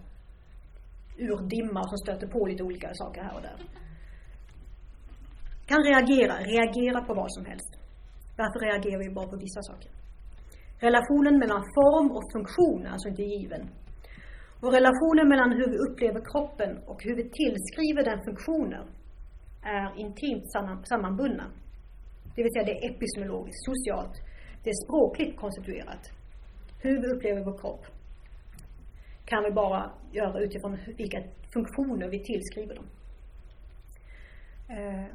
urdimma 1.18 1.82
som 1.84 1.98
stöter 1.98 2.28
på 2.28 2.46
lite 2.46 2.64
olika 2.64 2.90
saker 2.94 3.22
här 3.22 3.36
och 3.36 3.42
där. 3.42 3.58
Kan 5.70 5.82
reagera, 5.84 6.36
reagera 6.54 7.00
på 7.08 7.14
vad 7.14 7.32
som 7.36 7.46
helst. 7.46 7.72
Varför 8.38 8.60
reagerar 8.60 9.00
vi 9.04 9.10
bara 9.18 9.28
på 9.28 9.38
vissa 9.38 9.62
saker? 9.62 9.92
Relationen 10.88 11.36
mellan 11.40 11.64
form 11.78 12.08
och 12.16 12.26
funktion 12.36 12.86
är 12.86 12.92
alltså 12.92 13.10
inte 13.10 13.24
given. 13.24 13.64
Och 14.64 14.72
relationen 14.80 15.28
mellan 15.30 15.52
hur 15.58 15.70
vi 15.74 15.78
upplever 15.86 16.22
kroppen 16.32 16.72
och 16.90 17.00
hur 17.06 17.16
vi 17.20 17.24
tillskriver 17.40 18.04
den 18.12 18.20
funktioner 18.28 18.84
är 19.64 20.00
intimt 20.00 20.52
sammanbundna. 20.88 21.52
Det 22.36 22.44
vill 22.44 22.52
säga 22.54 22.66
det 22.66 22.78
är 22.78 22.92
epistemologiskt, 22.92 23.66
socialt, 23.66 24.16
det 24.64 24.70
är 24.70 24.86
språkligt 24.86 25.38
konstituerat. 25.38 26.04
Hur 26.84 27.02
vi 27.02 27.08
upplever 27.08 27.42
vår 27.44 27.58
kropp 27.58 27.86
kan 29.26 29.44
vi 29.44 29.52
bara 29.52 29.92
göra 30.12 30.40
utifrån 30.40 30.78
vilka 30.98 31.24
funktioner 31.54 32.08
vi 32.10 32.20
tillskriver 32.24 32.76
dem. 32.76 32.88
Eh, 34.70 35.06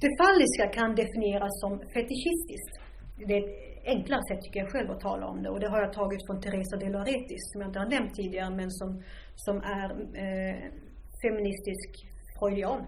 det 0.00 0.10
falliska 0.22 0.64
kan 0.78 0.94
definieras 0.94 1.60
som 1.60 1.72
fetischistiskt. 1.78 2.74
Det 3.28 3.34
är 3.34 3.42
ett 3.44 3.68
enklare 3.84 4.22
sätt 4.28 4.42
tycker 4.42 4.60
jag 4.60 4.72
själv 4.72 4.90
att 4.90 5.00
tala 5.00 5.26
om 5.26 5.42
det 5.42 5.50
och 5.50 5.60
det 5.60 5.68
har 5.68 5.80
jag 5.80 5.92
tagit 5.92 6.26
från 6.26 6.40
Teresa 6.40 6.76
de 6.76 6.88
Loretis 6.90 7.42
som 7.50 7.60
jag 7.60 7.68
inte 7.68 7.78
har 7.78 7.90
nämnt 7.96 8.14
tidigare 8.14 8.50
men 8.50 8.70
som, 8.70 9.02
som 9.34 9.56
är 9.56 9.88
eh, 10.24 10.58
feministisk 11.22 11.90
freudian. 12.38 12.82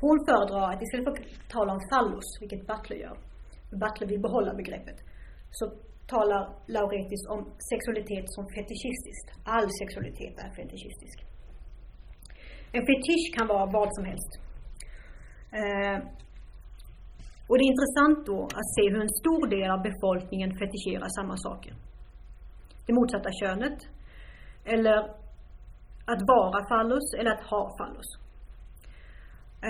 Hon 0.00 0.16
föredrar 0.26 0.66
att 0.72 0.82
istället 0.82 1.04
för 1.06 1.12
att 1.12 1.48
tala 1.56 1.72
om 1.76 1.80
fallos, 1.90 2.28
vilket 2.40 2.66
Butler 2.70 2.96
gör, 3.04 3.16
Butler 3.82 4.06
vill 4.08 4.20
behålla 4.20 4.54
begreppet, 4.54 4.98
så 5.50 5.64
talar 6.06 6.42
Lauretis 6.74 7.22
om 7.34 7.40
sexualitet 7.70 8.26
som 8.36 8.44
fetischistiskt. 8.54 9.28
All 9.44 9.68
sexualitet 9.80 10.34
är 10.44 10.50
fetischistisk. 10.58 11.16
En 12.76 12.84
fetisch 12.88 13.26
kan 13.36 13.46
vara 13.54 13.66
vad 13.78 13.88
som 13.96 14.04
helst. 14.10 14.32
Eh, 15.60 15.98
och 17.48 17.56
det 17.58 17.64
är 17.66 17.74
intressant 17.74 18.18
då 18.26 18.38
att 18.58 18.68
se 18.76 18.82
hur 18.92 19.00
en 19.06 19.14
stor 19.22 19.44
del 19.56 19.70
av 19.70 19.80
befolkningen 19.90 20.50
fetischerar 20.60 21.08
samma 21.18 21.36
saker. 21.36 21.72
Det 22.86 22.92
motsatta 22.92 23.30
könet, 23.42 23.78
eller 24.64 25.21
att 26.06 26.22
vara 26.34 26.68
fallos 26.68 27.14
eller 27.18 27.30
att 27.30 27.44
ha 27.44 27.76
fallos. 27.78 28.08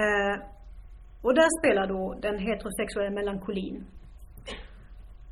Eh, 0.01 0.37
och 1.23 1.35
där 1.35 1.51
spelar 1.61 1.87
då 1.87 2.15
den 2.23 2.39
heterosexuella 2.39 3.11
melankolin 3.11 3.87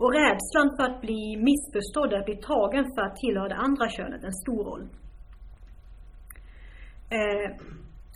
och 0.03 0.13
rädslan 0.13 0.69
för 0.77 0.85
att 0.89 1.01
bli 1.01 1.23
missförstådd, 1.49 2.15
att 2.15 2.25
bli 2.25 2.37
tagen 2.37 2.85
för 2.95 3.03
att 3.03 3.17
tillhöra 3.17 3.49
det 3.49 3.63
andra 3.67 3.89
könet, 3.89 4.25
en 4.25 4.33
stor 4.45 4.65
roll. 4.65 4.85
Eh, 7.19 7.49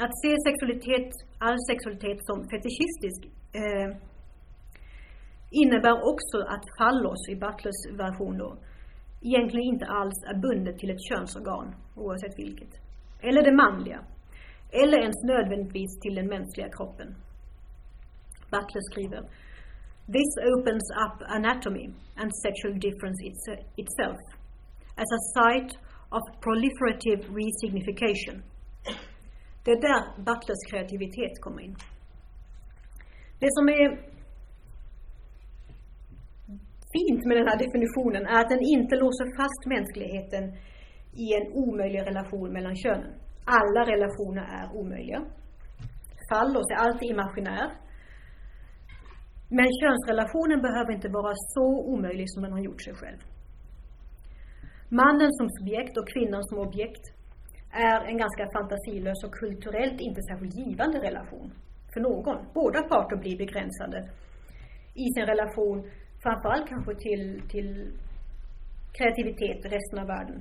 att 0.04 0.14
se 0.22 0.30
sexualitet, 0.48 1.10
all 1.38 1.58
sexualitet 1.70 2.18
som 2.28 2.36
fetischistisk 2.52 3.20
eh, 3.60 3.88
innebär 5.50 5.96
också 6.12 6.38
att 6.54 6.64
fallos 6.78 7.22
i 7.28 7.34
Butlers 7.34 7.80
version 8.02 8.38
då 8.38 8.50
egentligen 9.28 9.68
inte 9.74 9.86
alls 9.86 10.18
är 10.30 10.36
bundet 10.46 10.78
till 10.78 10.90
ett 10.90 11.06
könsorgan, 11.08 11.74
oavsett 11.96 12.38
vilket. 12.38 12.72
Eller 13.20 13.42
det 13.42 13.56
manliga. 13.64 14.00
Eller 14.82 14.98
ens 14.98 15.20
nödvändigtvis 15.32 15.92
till 16.02 16.14
den 16.14 16.26
mänskliga 16.26 16.68
kroppen. 16.76 17.08
Butler 18.52 18.82
skriver 18.90 19.20
This 20.16 20.32
opens 20.52 20.86
up 21.04 21.16
anatomy 21.38 21.86
and 22.20 22.30
sexual 22.46 22.74
difference 22.86 23.20
itself 23.82 24.20
as 25.02 25.10
a 25.18 25.20
site 25.36 25.70
of 26.16 26.22
proliferative 26.44 27.20
resignification. 27.40 28.36
Det 29.64 29.70
är 29.70 29.80
där 29.80 30.02
Butlers 30.26 30.62
kreativitet 30.70 31.34
kommer 31.40 31.62
in. 31.62 31.76
Det 33.40 33.48
som 33.50 33.68
är 33.68 34.13
fint 36.94 37.22
med 37.28 37.36
den 37.36 37.48
här 37.50 37.58
definitionen 37.64 38.24
är 38.32 38.38
att 38.40 38.52
den 38.54 38.64
inte 38.74 38.94
låser 39.04 39.28
fast 39.38 39.62
mänskligheten 39.74 40.44
i 41.24 41.26
en 41.38 41.46
omöjlig 41.64 42.00
relation 42.10 42.48
mellan 42.56 42.76
könen. 42.84 43.12
Alla 43.58 43.80
relationer 43.92 44.44
är 44.58 44.66
omöjliga. 44.80 45.20
Fallos 46.30 46.68
är 46.74 46.78
alltid 46.84 47.08
imaginär. 47.10 47.68
Men 49.58 49.68
könsrelationen 49.80 50.60
behöver 50.66 50.92
inte 50.92 51.08
vara 51.08 51.34
så 51.54 51.66
omöjlig 51.92 52.26
som 52.30 52.42
den 52.42 52.52
har 52.52 52.64
gjort 52.68 52.82
sig 52.82 52.94
själv. 52.94 53.20
Mannen 54.88 55.32
som 55.38 55.46
subjekt 55.56 55.96
och 55.98 56.08
kvinnan 56.12 56.44
som 56.44 56.58
objekt 56.58 57.04
är 57.72 57.98
en 58.10 58.18
ganska 58.24 58.44
fantasilös 58.56 59.24
och 59.24 59.34
kulturellt 59.42 60.00
inte 60.00 60.22
särskilt 60.22 60.58
givande 60.62 60.98
relation 60.98 61.52
för 61.92 62.00
någon. 62.00 62.38
Båda 62.54 62.80
parter 62.82 63.16
blir 63.16 63.36
begränsade 63.38 63.98
i 64.94 65.06
sin 65.14 65.26
relation 65.26 65.78
framförallt 66.24 66.68
kanske 66.68 66.94
till, 66.94 67.42
till 67.52 67.70
kreativitet 68.96 69.58
i 69.66 69.68
resten 69.76 69.98
av 69.98 70.06
världen. 70.06 70.38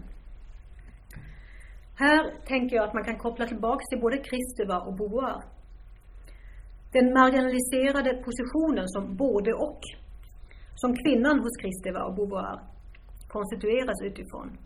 Här 1.95 2.23
tänker 2.45 2.75
jag 2.75 2.85
att 2.87 2.93
man 2.93 3.03
kan 3.03 3.17
koppla 3.17 3.45
tillbaks 3.47 3.83
till 3.89 3.99
både 3.99 4.17
Kristeva 4.17 4.77
och 4.87 4.95
Beauvoir. 4.97 5.41
Den 6.95 7.13
marginaliserade 7.19 8.11
positionen 8.27 8.87
som 8.87 9.15
både 9.15 9.53
och, 9.53 9.81
som 10.75 10.91
kvinnan 11.01 11.39
hos 11.39 11.55
Kristeva 11.61 12.01
och 12.07 12.15
Beauvoir 12.15 12.59
konstitueras 13.27 13.99
utifrån. 14.09 14.57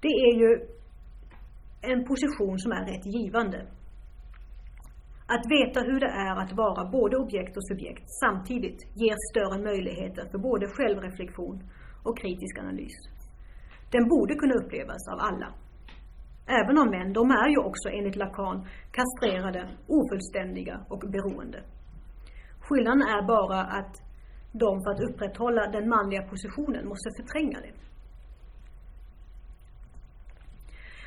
Det 0.00 0.14
är 0.28 0.34
ju 0.42 0.50
en 1.82 2.04
position 2.04 2.58
som 2.58 2.72
är 2.72 2.84
rätt 2.86 3.06
givande. 3.06 3.66
Att 5.34 5.46
veta 5.58 5.80
hur 5.80 6.00
det 6.00 6.12
är 6.28 6.36
att 6.42 6.52
vara 6.52 6.90
både 6.90 7.16
objekt 7.16 7.56
och 7.56 7.66
subjekt 7.66 8.04
samtidigt 8.22 8.80
ger 9.02 9.16
större 9.30 9.58
möjligheter 9.68 10.24
för 10.30 10.38
både 10.38 10.66
självreflektion 10.68 11.56
och 12.04 12.18
kritisk 12.18 12.58
analys. 12.58 12.96
Den 13.90 14.08
borde 14.08 14.34
kunna 14.34 14.54
upplevas 14.54 15.08
av 15.12 15.18
alla. 15.28 15.48
Även 16.46 16.78
om 16.78 16.88
män, 16.90 17.12
de 17.12 17.30
är 17.30 17.48
ju 17.48 17.58
också 17.58 17.88
enligt 17.88 18.16
Lacan 18.16 18.66
kastrerade, 18.98 19.68
ofullständiga 19.86 20.76
och 20.88 21.02
beroende. 21.14 21.60
Skillnaden 22.60 23.02
är 23.02 23.22
bara 23.26 23.60
att 23.78 23.94
de 24.52 24.82
för 24.82 24.90
att 24.90 25.04
upprätthålla 25.08 25.70
den 25.76 25.88
manliga 25.88 26.22
positionen 26.22 26.88
måste 26.88 27.10
förtränga 27.18 27.58
det. 27.60 27.74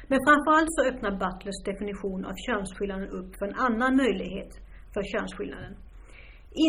Men 0.09 0.19
framförallt 0.27 0.73
så 0.77 0.81
öppnar 0.89 1.11
Butlers 1.23 1.59
definition 1.65 2.25
av 2.25 2.35
könsskillnaden 2.47 3.09
upp 3.09 3.31
för 3.39 3.45
en 3.47 3.59
annan 3.67 3.95
möjlighet 4.03 4.51
för 4.93 5.03
könsskillnaden. 5.13 5.73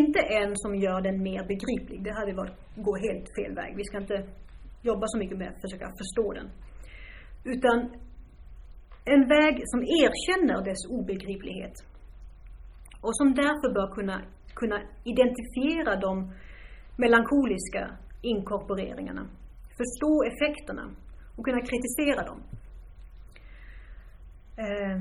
Inte 0.00 0.20
en 0.40 0.52
som 0.56 0.72
gör 0.74 1.00
den 1.00 1.22
mer 1.22 1.42
begriplig, 1.52 2.04
det 2.04 2.12
hade 2.20 2.32
varit 2.32 2.58
gå 2.76 2.92
helt 3.06 3.28
fel 3.36 3.54
väg. 3.54 3.76
Vi 3.76 3.84
ska 3.84 3.98
inte 3.98 4.18
jobba 4.82 5.06
så 5.06 5.18
mycket 5.18 5.38
med 5.38 5.48
att 5.48 5.60
försöka 5.60 5.86
förstå 6.00 6.32
den. 6.32 6.48
Utan 7.44 7.78
en 9.14 9.22
väg 9.36 9.54
som 9.72 9.80
erkänner 10.02 10.64
dess 10.64 10.82
obegriplighet 10.98 11.76
och 13.00 13.16
som 13.16 13.34
därför 13.34 13.68
bör 13.74 13.94
kunna 13.94 14.22
kunna 14.54 14.78
identifiera 15.04 15.96
de 16.06 16.32
melankoliska 16.96 17.82
inkorporeringarna. 18.22 19.24
Förstå 19.80 20.12
effekterna 20.30 20.84
och 21.36 21.44
kunna 21.44 21.60
kritisera 21.60 22.22
dem. 22.30 22.40
Eh, 24.64 25.00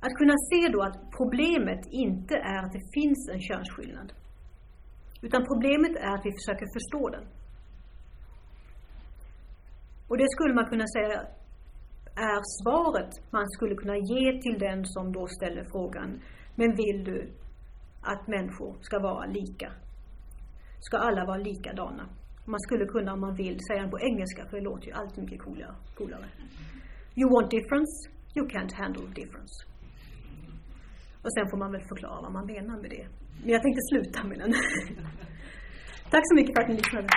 att 0.00 0.14
kunna 0.20 0.36
se 0.50 0.68
då 0.72 0.82
att 0.82 0.98
problemet 1.16 1.82
inte 1.90 2.34
är 2.36 2.58
att 2.64 2.72
det 2.72 2.84
finns 2.92 3.28
en 3.32 3.40
könsskillnad. 3.40 4.12
Utan 5.22 5.46
problemet 5.46 5.96
är 5.96 6.12
att 6.14 6.26
vi 6.26 6.32
försöker 6.32 6.66
förstå 6.76 7.08
den. 7.08 7.24
Och 10.08 10.18
det 10.18 10.28
skulle 10.28 10.54
man 10.54 10.66
kunna 10.66 10.86
säga 10.86 11.26
är 12.16 12.40
svaret 12.62 13.12
man 13.30 13.48
skulle 13.50 13.74
kunna 13.74 13.96
ge 13.96 14.40
till 14.42 14.58
den 14.58 14.84
som 14.84 15.12
då 15.12 15.26
ställer 15.26 15.64
frågan, 15.64 16.20
men 16.54 16.76
vill 16.76 17.04
du 17.04 17.30
att 18.02 18.26
människor 18.26 18.76
ska 18.80 18.98
vara 18.98 19.26
lika? 19.26 19.72
Ska 20.80 20.96
alla 20.98 21.24
vara 21.24 21.36
likadana? 21.36 22.08
Man 22.44 22.60
skulle 22.60 22.86
kunna, 22.86 23.12
om 23.12 23.20
man 23.20 23.34
vill, 23.34 23.58
säga 23.68 23.82
det 23.82 23.90
på 23.90 24.00
engelska, 24.00 24.46
för 24.48 24.56
det 24.56 24.62
låter 24.62 24.86
ju 24.86 24.92
alltid 24.92 25.24
mycket 25.24 25.42
coolare. 25.42 25.74
coolare. 25.98 26.28
You 27.18 27.28
want 27.34 27.50
difference, 27.50 28.08
you 28.36 28.46
can't 28.46 28.72
handle 28.72 29.06
difference. 29.14 29.54
Och 31.22 31.32
sen 31.34 31.50
får 31.50 31.58
man 31.58 31.72
väl 31.72 31.84
förklara 31.92 32.20
vad 32.22 32.32
man 32.32 32.46
menar 32.46 32.76
med 32.82 32.90
det. 32.90 33.06
Men 33.42 33.50
jag 33.54 33.62
tänkte 33.62 33.80
sluta 33.90 34.24
med 34.24 34.38
den. 34.38 34.52
Tack 36.10 36.22
så 36.28 36.34
mycket 36.34 36.54
för 36.54 36.62
att 36.62 36.68
ni 36.68 36.76
lyssnade. 36.76 37.08